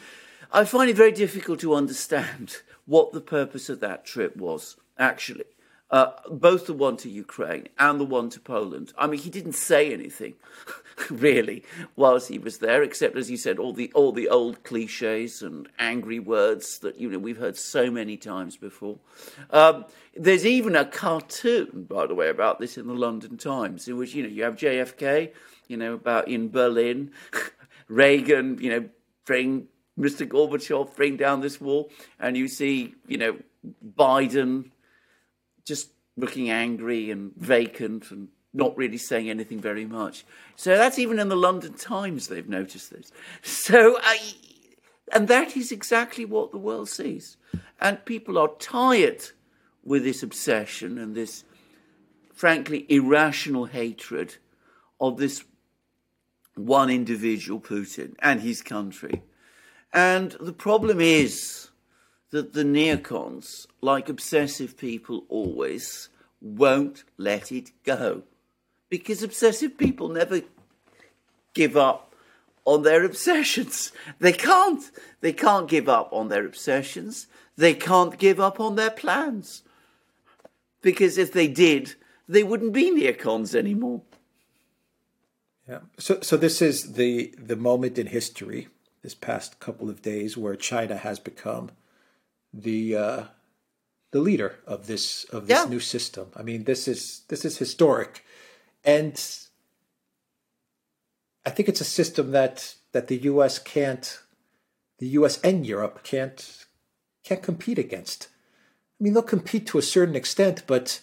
I 0.52 0.64
find 0.64 0.88
it 0.88 0.96
very 0.96 1.12
difficult 1.12 1.60
to 1.60 1.74
understand 1.74 2.58
what 2.86 3.12
the 3.12 3.20
purpose 3.20 3.68
of 3.68 3.80
that 3.80 4.04
trip 4.04 4.36
was 4.36 4.76
actually 4.98 5.44
uh, 5.90 6.12
both 6.30 6.66
the 6.66 6.72
one 6.72 6.96
to 6.98 7.08
Ukraine 7.08 7.68
and 7.78 8.00
the 8.00 8.04
one 8.04 8.30
to 8.30 8.40
Poland. 8.40 8.92
I 8.96 9.06
mean, 9.06 9.20
he 9.20 9.30
didn't 9.30 9.54
say 9.54 9.92
anything 9.92 10.34
really 11.10 11.64
whilst 11.96 12.28
he 12.28 12.38
was 12.38 12.58
there, 12.58 12.82
except 12.82 13.16
as 13.16 13.30
you 13.30 13.36
said, 13.36 13.58
all 13.58 13.72
the 13.72 13.90
all 13.94 14.12
the 14.12 14.28
old 14.28 14.62
cliches 14.64 15.42
and 15.42 15.68
angry 15.78 16.18
words 16.18 16.78
that 16.80 17.00
you 17.00 17.10
know 17.10 17.18
we've 17.18 17.38
heard 17.38 17.56
so 17.56 17.90
many 17.90 18.16
times 18.16 18.56
before. 18.56 18.98
Um, 19.50 19.84
there's 20.16 20.46
even 20.46 20.76
a 20.76 20.84
cartoon, 20.84 21.86
by 21.88 22.06
the 22.06 22.14
way, 22.14 22.28
about 22.28 22.58
this 22.58 22.76
in 22.76 22.86
the 22.86 22.94
London 22.94 23.36
Times, 23.36 23.88
in 23.88 23.96
which 23.96 24.14
you 24.14 24.22
know 24.22 24.28
you 24.28 24.42
have 24.44 24.56
JFK, 24.56 25.32
you 25.68 25.76
know, 25.76 25.94
about 25.94 26.28
in 26.28 26.50
Berlin, 26.50 27.12
Reagan, 27.88 28.58
you 28.60 28.70
know, 28.70 28.88
bring 29.24 29.68
Mr. 29.98 30.26
Gorbachev 30.26 30.94
bring 30.96 31.16
down 31.16 31.40
this 31.40 31.60
wall, 31.60 31.90
and 32.18 32.36
you 32.36 32.48
see, 32.48 32.94
you 33.06 33.18
know, 33.18 33.36
Biden 33.96 34.70
just 35.64 35.90
looking 36.16 36.50
angry 36.50 37.10
and 37.10 37.32
vacant 37.36 38.10
and 38.10 38.28
not 38.58 38.76
really 38.76 38.98
saying 38.98 39.30
anything 39.30 39.60
very 39.60 39.86
much. 39.86 40.26
So 40.56 40.76
that's 40.76 40.98
even 40.98 41.20
in 41.20 41.28
the 41.28 41.36
London 41.36 41.74
Times 41.74 42.26
they've 42.26 42.48
noticed 42.48 42.90
this. 42.90 43.12
So, 43.40 43.98
and 45.12 45.28
that 45.28 45.56
is 45.56 45.70
exactly 45.70 46.24
what 46.24 46.50
the 46.50 46.58
world 46.58 46.88
sees. 46.88 47.36
And 47.80 48.04
people 48.04 48.36
are 48.36 48.50
tired 48.58 49.22
with 49.84 50.02
this 50.02 50.24
obsession 50.24 50.98
and 50.98 51.14
this, 51.14 51.44
frankly, 52.34 52.84
irrational 52.88 53.66
hatred 53.66 54.36
of 55.00 55.16
this 55.16 55.44
one 56.56 56.90
individual, 56.90 57.60
Putin, 57.60 58.16
and 58.18 58.40
his 58.40 58.60
country. 58.60 59.22
And 59.92 60.32
the 60.40 60.52
problem 60.52 61.00
is 61.00 61.70
that 62.30 62.52
the 62.54 62.64
neocons, 62.64 63.68
like 63.80 64.08
obsessive 64.08 64.76
people 64.76 65.24
always, 65.28 66.08
won't 66.40 67.04
let 67.16 67.52
it 67.52 67.70
go. 67.84 68.24
Because 68.88 69.22
obsessive 69.22 69.76
people 69.76 70.08
never 70.08 70.42
give 71.54 71.76
up 71.76 72.14
on 72.64 72.82
their 72.82 73.04
obsessions. 73.04 73.92
They 74.18 74.32
can't. 74.32 74.82
They 75.20 75.32
can't 75.32 75.68
give 75.68 75.88
up 75.88 76.12
on 76.12 76.28
their 76.28 76.46
obsessions. 76.46 77.26
They 77.56 77.74
can't 77.74 78.18
give 78.18 78.38
up 78.38 78.60
on 78.60 78.76
their 78.76 78.90
plans. 78.90 79.62
Because 80.80 81.18
if 81.18 81.32
they 81.32 81.48
did, 81.48 81.94
they 82.28 82.44
wouldn't 82.44 82.72
be 82.72 82.90
neocons 82.90 83.54
anymore. 83.54 84.02
Yeah. 85.68 85.80
So, 85.98 86.20
so 86.20 86.36
this 86.36 86.62
is 86.62 86.94
the 86.94 87.34
the 87.36 87.56
moment 87.56 87.98
in 87.98 88.06
history, 88.06 88.68
this 89.02 89.14
past 89.14 89.60
couple 89.60 89.90
of 89.90 90.02
days, 90.02 90.36
where 90.36 90.56
China 90.56 90.96
has 90.96 91.18
become 91.18 91.70
the 92.52 92.96
uh, 92.96 93.24
the 94.10 94.20
leader 94.20 94.56
of 94.66 94.86
this 94.86 95.24
of 95.24 95.46
this 95.46 95.58
yeah. 95.58 95.68
new 95.68 95.80
system. 95.80 96.28
I 96.36 96.42
mean, 96.42 96.64
this 96.64 96.88
is 96.88 97.22
this 97.28 97.44
is 97.44 97.58
historic, 97.58 98.24
and 98.84 99.14
I 101.44 101.50
think 101.50 101.68
it's 101.68 101.80
a 101.80 101.84
system 101.84 102.32
that 102.32 102.74
that 102.92 103.08
the 103.08 103.16
U.S. 103.18 103.58
can't, 103.58 104.18
the 104.98 105.08
U.S. 105.08 105.40
and 105.42 105.66
Europe 105.66 106.02
can't 106.02 106.66
can't 107.24 107.42
compete 107.42 107.78
against. 107.78 108.28
I 109.00 109.04
mean, 109.04 109.12
they'll 109.12 109.22
compete 109.22 109.66
to 109.68 109.78
a 109.78 109.82
certain 109.82 110.16
extent, 110.16 110.64
but 110.66 111.00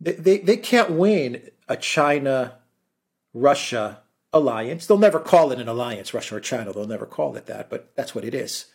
they 0.00 0.12
they, 0.12 0.38
they 0.38 0.56
can't 0.56 0.92
win 0.92 1.50
a 1.68 1.76
China 1.76 2.58
Russia 3.34 4.02
alliance. 4.32 4.86
They'll 4.86 4.98
never 4.98 5.20
call 5.20 5.52
it 5.52 5.60
an 5.60 5.68
alliance, 5.68 6.14
Russia 6.14 6.36
or 6.36 6.40
China. 6.40 6.72
They'll 6.72 6.86
never 6.86 7.06
call 7.06 7.36
it 7.36 7.46
that, 7.46 7.68
but 7.68 7.94
that's 7.94 8.14
what 8.14 8.24
it 8.24 8.34
is. 8.34 8.66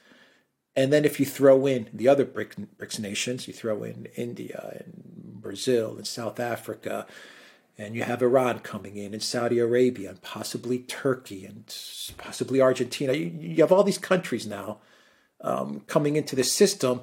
And 0.76 0.92
then 0.94 1.06
if 1.06 1.20
you 1.20 1.26
throw 1.26 1.66
in 1.66 1.90
the 1.94 2.08
other 2.08 2.26
BRICS 2.26 3.00
nations, 3.00 3.48
you 3.48 3.54
throw 3.54 3.84
in 3.84 4.08
India 4.16 4.78
and 4.80 5.42
Brazil 5.42 5.98
and 5.98 6.08
South 6.08 6.40
Africa, 6.40 7.06
and 7.78 7.96
you 7.96 8.04
have 8.04 8.22
Iran 8.22 8.60
coming 8.60 8.98
in, 8.98 9.14
and 9.14 9.24
Saudi 9.24 9.60
Arabia, 9.60 10.10
and 10.10 10.22
possibly 10.22 10.80
Turkey, 10.80 11.46
and 11.46 11.64
possibly 12.18 12.62
Argentina. 12.62 13.14
You, 13.14 13.32
you 13.40 13.64
have 13.64 13.72
all 13.72 13.84
these 13.84 13.98
countries 13.98 14.46
now 14.46 14.80
um, 15.42 15.82
coming 15.88 16.16
into 16.16 16.36
the 16.36 16.44
system. 16.44 17.02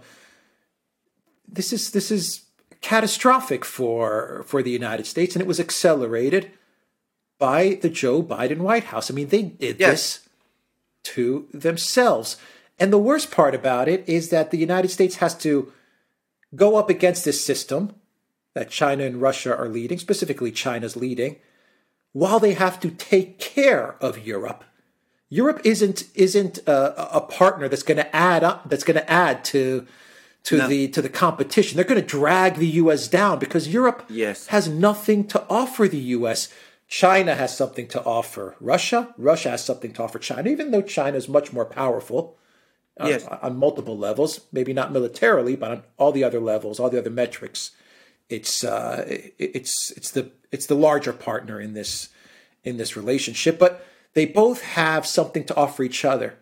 This 1.47 1.73
is 1.73 1.91
this 1.91 2.11
is 2.11 2.43
catastrophic 2.81 3.65
for 3.65 4.45
for 4.47 4.63
the 4.63 4.71
United 4.71 5.07
States, 5.07 5.35
and 5.35 5.43
it 5.43 5.49
was 5.49 5.61
accelerated 5.61 6.51
by 7.39 7.79
the 7.81 7.89
Joe 7.89 8.23
Biden 8.23 8.59
White 8.59 8.85
House. 8.85 9.11
I 9.11 9.15
mean, 9.15 9.29
they 9.29 9.43
did 9.43 9.79
yes. 9.79 9.91
this 9.91 10.29
to 11.15 11.49
themselves. 11.55 12.37
And 12.79 12.93
the 12.93 12.99
worst 12.99 13.31
part 13.31 13.55
about 13.55 13.89
it 13.89 14.09
is 14.09 14.31
that 14.31 14.51
the 14.51 14.59
United 14.59 14.91
States 14.91 15.17
has 15.17 15.37
to 15.39 15.73
go 16.55 16.77
up 16.77 16.91
against 16.91 17.25
this 17.25 17.45
system 17.45 17.95
that 18.55 18.71
China 18.71 19.05
and 19.05 19.21
Russia 19.21 19.57
are 19.57 19.69
leading, 19.69 19.99
specifically 19.99 20.51
China's 20.51 20.97
leading, 20.97 21.37
while 22.13 22.39
they 22.39 22.55
have 22.55 22.81
to 22.81 22.91
take 22.91 23.39
care 23.39 23.97
of 24.01 24.27
Europe. 24.27 24.65
Europe 25.31 25.61
isn't 25.65 26.05
isn't 26.15 26.59
a, 26.67 27.17
a 27.17 27.21
partner 27.21 27.69
that's 27.69 27.83
going 27.83 27.99
to 27.99 28.17
add 28.17 28.43
up 28.43 28.69
that's 28.69 28.85
going 28.85 28.97
to 28.97 29.11
add 29.11 29.45
to 29.45 29.87
to 30.45 30.57
no. 30.57 30.69
the 30.69 30.89
to 30.89 31.03
the 31.03 31.09
competition. 31.11 31.77
They're 31.77 31.85
going 31.85 32.01
to 32.01 32.07
drag 32.07 32.55
the 32.55 32.67
US 32.67 33.09
down 33.09 33.39
because 33.39 33.69
Europe 33.69 34.07
yes. 34.09 34.47
has 34.47 34.69
nothing 34.69 35.27
to 35.29 35.45
offer 35.51 35.87
the 35.87 35.99
US. 35.99 36.49
China 36.89 37.35
has 37.35 37.55
something 37.55 37.87
to 37.89 38.03
offer 38.05 38.57
Russia. 38.59 39.15
Russia 39.19 39.51
has 39.51 39.63
something 39.63 39.93
to 39.93 40.03
offer 40.03 40.19
China, 40.19 40.49
even 40.49 40.71
though 40.71 40.81
China 40.81 41.19
is 41.19 41.29
much 41.29 41.53
more 41.53 41.67
powerful 41.67 42.39
uh, 42.99 43.09
yes. 43.09 43.27
on, 43.27 43.39
on, 43.43 43.57
multiple 43.57 43.99
levels, 43.99 44.41
maybe 44.53 44.73
not 44.73 44.91
militarily, 44.91 45.55
but 45.55 45.71
on 45.71 45.83
all 45.99 46.13
the 46.13 46.25
other 46.25 46.41
levels, 46.41 46.81
all 46.81 46.89
the 46.89 46.99
other 46.99 47.11
metrics. 47.11 47.73
It's 48.29 48.63
uh, 48.63 49.05
it's 49.39 49.91
it's 49.93 50.11
the 50.11 50.31
it's 50.53 50.67
the 50.67 50.75
larger 50.75 51.13
partner 51.13 51.61
in 51.61 51.73
this 51.73 52.11
in 52.65 52.77
this 52.77 52.97
relationship, 52.97 53.59
but 53.59 53.85
they 54.15 54.27
both 54.27 54.63
have 54.63 55.07
something 55.07 55.45
to 55.45 55.57
offer 55.57 55.83
each 55.83 56.05
other 56.05 56.39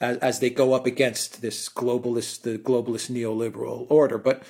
as, 0.00 0.16
as 0.18 0.40
they 0.40 0.50
go 0.50 0.72
up 0.72 0.86
against 0.86 1.42
this 1.42 1.68
globalist 1.68 2.42
the 2.42 2.58
globalist 2.58 3.10
neoliberal 3.10 3.86
order. 3.90 4.18
But 4.18 4.42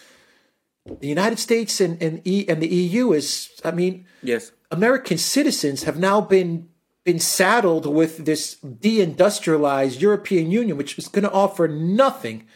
the 1.01 1.09
United 1.09 1.39
States 1.39 1.81
and 1.81 2.01
and, 2.03 2.21
e, 2.27 2.45
and 2.49 2.63
the 2.63 2.69
EU 2.69 3.13
is, 3.13 3.61
I 3.65 3.71
mean, 3.71 4.07
yes, 4.23 4.53
American 4.71 5.19
citizens 5.19 5.85
have 5.85 5.99
now 5.99 6.21
been 6.21 6.69
been 7.05 7.19
saddled 7.19 7.87
with 7.87 8.25
this 8.25 8.57
deindustrialized 8.65 10.01
European 10.01 10.51
Union, 10.51 10.77
which 10.77 10.99
is 10.99 11.09
going 11.09 11.25
to 11.25 11.31
offer 11.33 11.69
nothing 11.69 12.47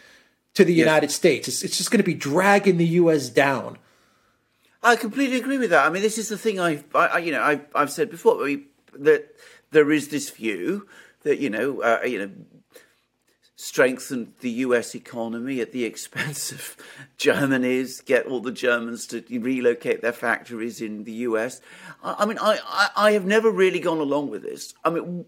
to 0.54 0.64
the 0.64 0.72
yes. 0.72 0.84
United 0.84 1.10
States. 1.10 1.48
It's, 1.48 1.62
it's 1.62 1.76
just 1.76 1.90
going 1.90 1.98
to 1.98 2.04
be 2.04 2.14
dragging 2.14 2.78
the 2.78 2.86
U.S. 2.86 3.28
down. 3.28 3.78
I 4.88 4.96
completely 4.96 5.36
agree 5.36 5.58
with 5.58 5.68
that. 5.68 5.86
I 5.86 5.90
mean, 5.90 6.00
this 6.00 6.16
is 6.16 6.30
the 6.30 6.38
thing 6.38 6.58
I've, 6.58 6.82
I, 6.94 7.18
you 7.18 7.30
know, 7.30 7.42
I've, 7.42 7.66
I've 7.74 7.90
said 7.90 8.08
before 8.08 8.48
that 8.94 9.34
there 9.70 9.92
is 9.92 10.08
this 10.08 10.30
view 10.30 10.88
that 11.24 11.38
you 11.38 11.50
know, 11.50 11.82
uh, 11.82 12.00
you 12.06 12.18
know, 12.18 12.30
strengthen 13.54 14.32
the 14.40 14.50
US 14.50 14.94
economy 14.94 15.60
at 15.60 15.72
the 15.72 15.84
expense 15.92 16.52
of 16.52 16.74
Germany's, 17.18 18.00
get 18.00 18.24
all 18.24 18.40
the 18.40 18.50
Germans 18.50 19.06
to 19.08 19.22
relocate 19.28 20.00
their 20.00 20.14
factories 20.14 20.80
in 20.80 21.04
the 21.04 21.12
US. 21.12 21.60
I, 22.02 22.16
I 22.20 22.24
mean, 22.24 22.38
I, 22.38 22.58
I, 22.64 22.88
I, 23.08 23.12
have 23.12 23.26
never 23.26 23.50
really 23.50 23.80
gone 23.80 23.98
along 23.98 24.30
with 24.30 24.42
this. 24.42 24.72
I 24.86 24.88
mean, 24.88 25.26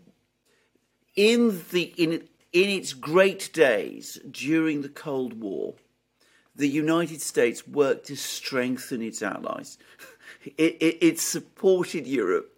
in, 1.16 1.62
the, 1.70 1.82
in, 1.98 2.12
in 2.54 2.68
its 2.70 2.94
great 2.94 3.52
days 3.52 4.18
during 4.30 4.80
the 4.80 4.88
Cold 4.88 5.38
War, 5.38 5.74
the 6.60 6.68
United 6.68 7.22
States 7.22 7.66
worked 7.66 8.06
to 8.06 8.16
strengthen 8.16 9.02
its 9.02 9.22
allies. 9.22 9.78
It, 10.56 10.78
it, 10.80 10.98
it 11.02 11.20
supported 11.20 12.06
Europe 12.06 12.50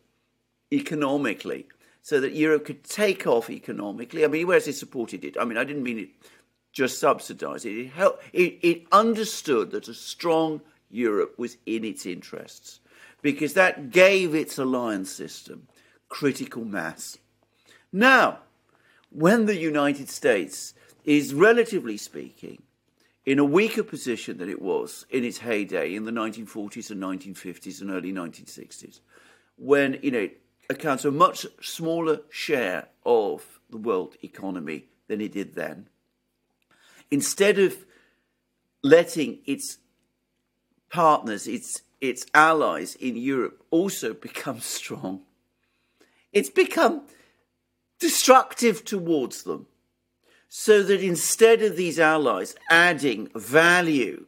economically 0.72 1.66
so 2.00 2.20
that 2.20 2.32
Europe 2.32 2.64
could 2.64 2.84
take 2.84 3.26
off 3.26 3.50
economically. 3.50 4.24
I 4.24 4.28
mean, 4.28 4.46
whereas 4.46 4.68
it 4.68 4.74
supported 4.74 5.24
it, 5.24 5.36
I 5.36 5.44
mean, 5.44 5.58
I 5.58 5.64
didn't 5.64 5.82
mean 5.82 5.98
it 5.98 6.10
just 6.72 7.00
subsidised 7.00 7.66
it. 7.66 7.76
It, 7.76 7.88
helped, 7.88 8.22
it, 8.32 8.58
it 8.62 8.86
understood 8.92 9.72
that 9.72 9.88
a 9.88 9.94
strong 9.94 10.60
Europe 10.90 11.36
was 11.38 11.56
in 11.66 11.84
its 11.84 12.06
interests 12.06 12.78
because 13.20 13.54
that 13.54 13.90
gave 13.90 14.32
its 14.32 14.58
alliance 14.58 15.10
system 15.10 15.66
critical 16.08 16.64
mass. 16.64 17.18
Now, 17.92 18.38
when 19.10 19.46
the 19.46 19.56
United 19.56 20.08
States 20.08 20.74
is, 21.04 21.34
relatively 21.34 21.96
speaking, 21.96 22.62
in 23.24 23.38
a 23.38 23.44
weaker 23.44 23.82
position 23.82 24.38
than 24.38 24.48
it 24.48 24.60
was 24.60 25.06
in 25.10 25.24
its 25.24 25.38
heyday 25.38 25.94
in 25.94 26.04
the 26.04 26.10
1940s 26.10 26.90
and 26.90 27.02
1950s 27.02 27.80
and 27.80 27.90
early 27.90 28.12
1960s, 28.12 29.00
when 29.56 29.98
you 30.02 30.10
know 30.10 30.28
accounts 30.70 31.02
for 31.02 31.08
a 31.08 31.12
much 31.12 31.46
smaller 31.60 32.20
share 32.30 32.88
of 33.04 33.60
the 33.70 33.76
world 33.76 34.16
economy 34.22 34.86
than 35.08 35.20
it 35.20 35.32
did 35.32 35.54
then. 35.54 35.88
Instead 37.10 37.58
of 37.58 37.84
letting 38.82 39.38
its 39.46 39.78
partners, 40.90 41.46
its, 41.46 41.82
its 42.00 42.26
allies 42.34 42.94
in 42.96 43.16
Europe 43.16 43.62
also 43.70 44.14
become 44.28 44.60
strong, 44.60 45.22
it's 46.32 46.50
become 46.50 47.02
destructive 48.00 48.84
towards 48.84 49.42
them. 49.42 49.66
So 50.54 50.82
that 50.82 51.02
instead 51.02 51.62
of 51.62 51.76
these 51.76 51.98
allies 51.98 52.54
adding 52.68 53.30
value 53.34 54.26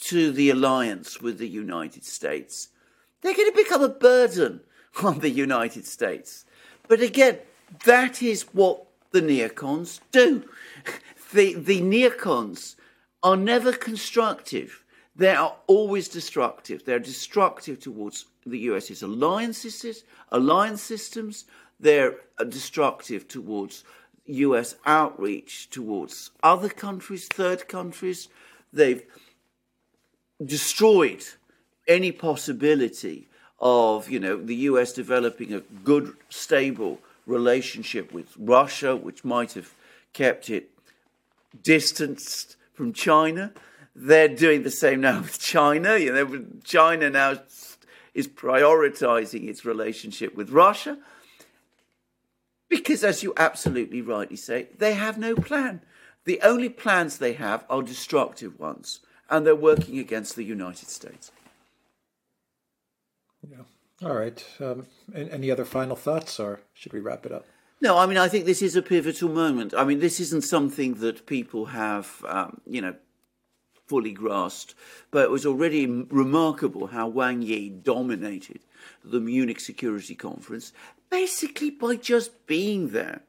to 0.00 0.30
the 0.30 0.50
alliance 0.50 1.22
with 1.22 1.38
the 1.38 1.48
United 1.48 2.04
States, 2.04 2.68
they're 3.22 3.34
going 3.34 3.50
to 3.50 3.56
become 3.56 3.82
a 3.82 3.88
burden 3.88 4.60
on 5.02 5.20
the 5.20 5.30
United 5.30 5.86
States. 5.86 6.44
But 6.88 7.00
again, 7.00 7.38
that 7.86 8.22
is 8.22 8.42
what 8.52 8.84
the 9.12 9.22
neocons 9.22 10.00
do. 10.12 10.44
The, 11.32 11.54
the 11.54 11.80
neocons 11.80 12.76
are 13.22 13.38
never 13.38 13.72
constructive. 13.72 14.84
They 15.16 15.34
are 15.34 15.56
always 15.68 16.08
destructive. 16.08 16.84
They're 16.84 16.98
destructive 16.98 17.80
towards 17.80 18.26
the 18.44 18.58
US's 18.58 19.02
alliances, 19.02 20.04
alliance 20.30 20.82
systems. 20.82 21.46
They're 21.80 22.16
uh, 22.38 22.44
destructive 22.44 23.26
towards 23.26 23.84
US 24.26 24.76
outreach 24.84 25.70
towards 25.70 26.30
other 26.42 26.68
countries, 26.68 27.26
third 27.28 27.68
countries. 27.68 28.28
They've 28.72 29.02
destroyed 30.44 31.24
any 31.88 32.12
possibility 32.12 33.28
of 33.58 34.10
you 34.10 34.20
know 34.20 34.36
the 34.36 34.56
US 34.70 34.92
developing 34.92 35.54
a 35.54 35.60
good, 35.60 36.14
stable 36.28 37.00
relationship 37.26 38.12
with 38.12 38.34
Russia, 38.38 38.94
which 38.96 39.24
might 39.24 39.52
have 39.54 39.72
kept 40.12 40.50
it 40.50 40.70
distanced 41.62 42.56
from 42.74 42.92
China. 42.92 43.52
They're 43.94 44.28
doing 44.28 44.62
the 44.62 44.70
same 44.70 45.00
now 45.00 45.20
with 45.20 45.38
China. 45.38 45.96
You 45.96 46.12
know, 46.12 46.44
China 46.64 47.08
now 47.08 47.38
is 48.14 48.28
prioritizing 48.28 49.48
its 49.48 49.64
relationship 49.64 50.34
with 50.34 50.50
Russia 50.50 50.98
because, 52.68 53.04
as 53.04 53.22
you 53.22 53.32
absolutely 53.36 54.02
rightly 54.02 54.36
say, 54.36 54.68
they 54.76 54.94
have 54.94 55.18
no 55.18 55.34
plan. 55.34 55.82
The 56.24 56.40
only 56.42 56.68
plans 56.68 57.18
they 57.18 57.34
have 57.34 57.64
are 57.70 57.82
destructive 57.82 58.58
ones, 58.58 59.00
and 59.30 59.46
they're 59.46 59.54
working 59.54 59.98
against 59.98 60.36
the 60.36 60.44
United 60.44 60.88
States. 60.88 61.30
Yeah. 63.48 63.62
All 64.02 64.14
right. 64.14 64.44
Um, 64.60 64.86
any 65.14 65.50
other 65.50 65.64
final 65.64 65.96
thoughts, 65.96 66.38
or 66.40 66.60
should 66.74 66.92
we 66.92 67.00
wrap 67.00 67.24
it 67.24 67.32
up? 67.32 67.46
No, 67.80 67.98
I 67.98 68.06
mean, 68.06 68.18
I 68.18 68.28
think 68.28 68.46
this 68.46 68.62
is 68.62 68.74
a 68.74 68.82
pivotal 68.82 69.28
moment. 69.28 69.74
I 69.76 69.84
mean, 69.84 70.00
this 70.00 70.18
isn't 70.18 70.44
something 70.44 70.94
that 70.94 71.26
people 71.26 71.66
have, 71.66 72.24
um, 72.26 72.60
you 72.66 72.80
know, 72.80 72.94
fully 73.86 74.12
grasped, 74.12 74.74
but 75.10 75.24
it 75.24 75.30
was 75.30 75.46
already 75.46 75.86
remarkable 75.86 76.88
how 76.88 77.06
Wang 77.06 77.42
Yi 77.42 77.68
dominated 77.68 78.60
the 79.04 79.20
Munich 79.20 79.60
Security 79.60 80.14
Conference 80.14 80.72
basically 81.10 81.70
by 81.70 81.96
just 81.96 82.46
being 82.46 82.90
there. 82.90 83.22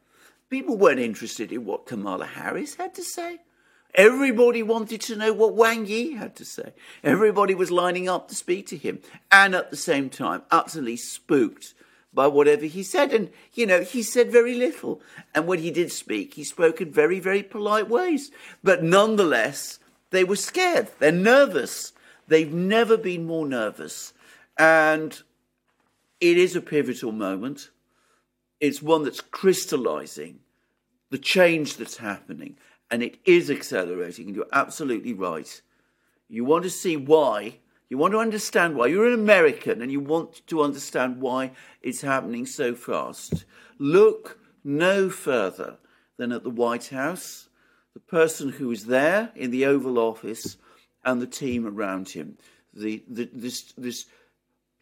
People 0.49 0.77
weren't 0.77 0.99
interested 0.99 1.51
in 1.51 1.65
what 1.65 1.85
Kamala 1.85 2.25
Harris 2.25 2.75
had 2.75 2.95
to 2.95 3.03
say. 3.03 3.39
Everybody 3.95 4.61
wanted 4.63 5.01
to 5.01 5.15
know 5.15 5.33
what 5.33 5.55
Wang 5.55 5.85
Yi 5.85 6.13
had 6.13 6.35
to 6.35 6.45
say. 6.45 6.73
Everybody 7.03 7.55
was 7.55 7.71
lining 7.71 8.07
up 8.07 8.27
to 8.27 8.35
speak 8.35 8.67
to 8.67 8.77
him, 8.77 8.99
and 9.31 9.55
at 9.55 9.71
the 9.71 9.77
same 9.77 10.09
time, 10.09 10.43
utterly 10.51 10.97
spooked 10.97 11.73
by 12.13 12.27
whatever 12.27 12.65
he 12.65 12.83
said. 12.83 13.13
And, 13.13 13.29
you 13.53 13.65
know, 13.65 13.81
he 13.81 14.03
said 14.03 14.31
very 14.31 14.55
little. 14.55 15.01
And 15.33 15.47
when 15.47 15.59
he 15.59 15.71
did 15.71 15.91
speak, 15.91 16.33
he 16.33 16.43
spoke 16.43 16.81
in 16.81 16.91
very, 16.91 17.19
very 17.19 17.43
polite 17.43 17.89
ways. 17.89 18.31
But 18.63 18.83
nonetheless, 18.83 19.79
they 20.11 20.23
were 20.23 20.35
scared. 20.35 20.89
They're 20.99 21.11
nervous. 21.11 21.93
They've 22.27 22.51
never 22.51 22.97
been 22.97 23.25
more 23.25 23.47
nervous. 23.47 24.13
And 24.57 25.21
it 26.19 26.37
is 26.37 26.55
a 26.55 26.61
pivotal 26.61 27.11
moment. 27.11 27.69
It's 28.59 28.81
one 28.81 29.03
that's 29.03 29.21
crystallizing 29.21 30.39
the 31.09 31.17
change 31.17 31.77
that's 31.77 31.97
happening, 31.97 32.57
and 32.91 33.01
it 33.01 33.17
is 33.25 33.49
accelerating. 33.49 34.27
And 34.27 34.35
you're 34.35 34.45
absolutely 34.51 35.13
right. 35.13 35.61
You 36.27 36.43
want 36.43 36.63
to 36.63 36.69
see 36.69 36.97
why, 36.97 37.59
you 37.89 37.97
want 37.97 38.13
to 38.13 38.19
understand 38.19 38.75
why. 38.75 38.87
You're 38.87 39.07
an 39.07 39.13
American 39.13 39.81
and 39.81 39.91
you 39.91 39.99
want 39.99 40.45
to 40.47 40.61
understand 40.61 41.21
why 41.21 41.51
it's 41.81 42.01
happening 42.01 42.45
so 42.45 42.75
fast. 42.75 43.45
Look 43.77 44.39
no 44.63 45.09
further 45.09 45.77
than 46.17 46.31
at 46.31 46.43
the 46.43 46.49
White 46.49 46.87
House, 46.87 47.47
the 47.93 47.99
person 47.99 48.49
who 48.49 48.71
is 48.71 48.85
there 48.85 49.31
in 49.35 49.51
the 49.51 49.65
Oval 49.65 49.97
Office, 49.97 50.57
and 51.05 51.21
the 51.21 51.27
team 51.27 51.65
around 51.65 52.09
him. 52.09 52.37
The, 52.73 53.03
the, 53.07 53.29
this, 53.33 53.73
this 53.77 54.05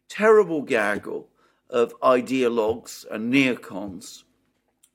terrible 0.10 0.62
gaggle 0.62 1.28
of 1.70 1.99
ideologues 2.01 3.06
and 3.10 3.34
neocons 3.34 4.24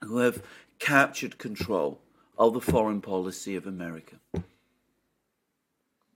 who 0.02 0.18
have 0.18 0.42
captured 0.78 1.38
control 1.38 2.00
of 2.38 2.54
the 2.54 2.60
foreign 2.60 3.00
policy 3.00 3.54
of 3.54 3.66
America. 3.66 4.16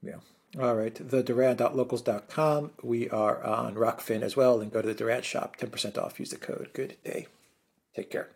Yeah. 0.03 0.21
All 0.59 0.75
right. 0.75 0.95
The 0.95 1.23
Duran.locals.com. 1.23 2.71
We 2.83 3.11
are 3.11 3.43
on 3.43 3.75
Rokfin 3.75 4.23
as 4.23 4.37
well. 4.37 4.61
And 4.61 4.73
go 4.73 4.81
to 4.81 4.89
the 4.89 4.95
Duran 4.95 5.23
shop. 5.23 5.57
10% 5.57 5.99
off. 5.99 6.21
Use 6.21 6.31
the 6.31 6.37
code. 6.37 6.71
Good 6.73 6.97
day. 7.05 7.27
Take 7.95 8.11
care. 8.11 8.29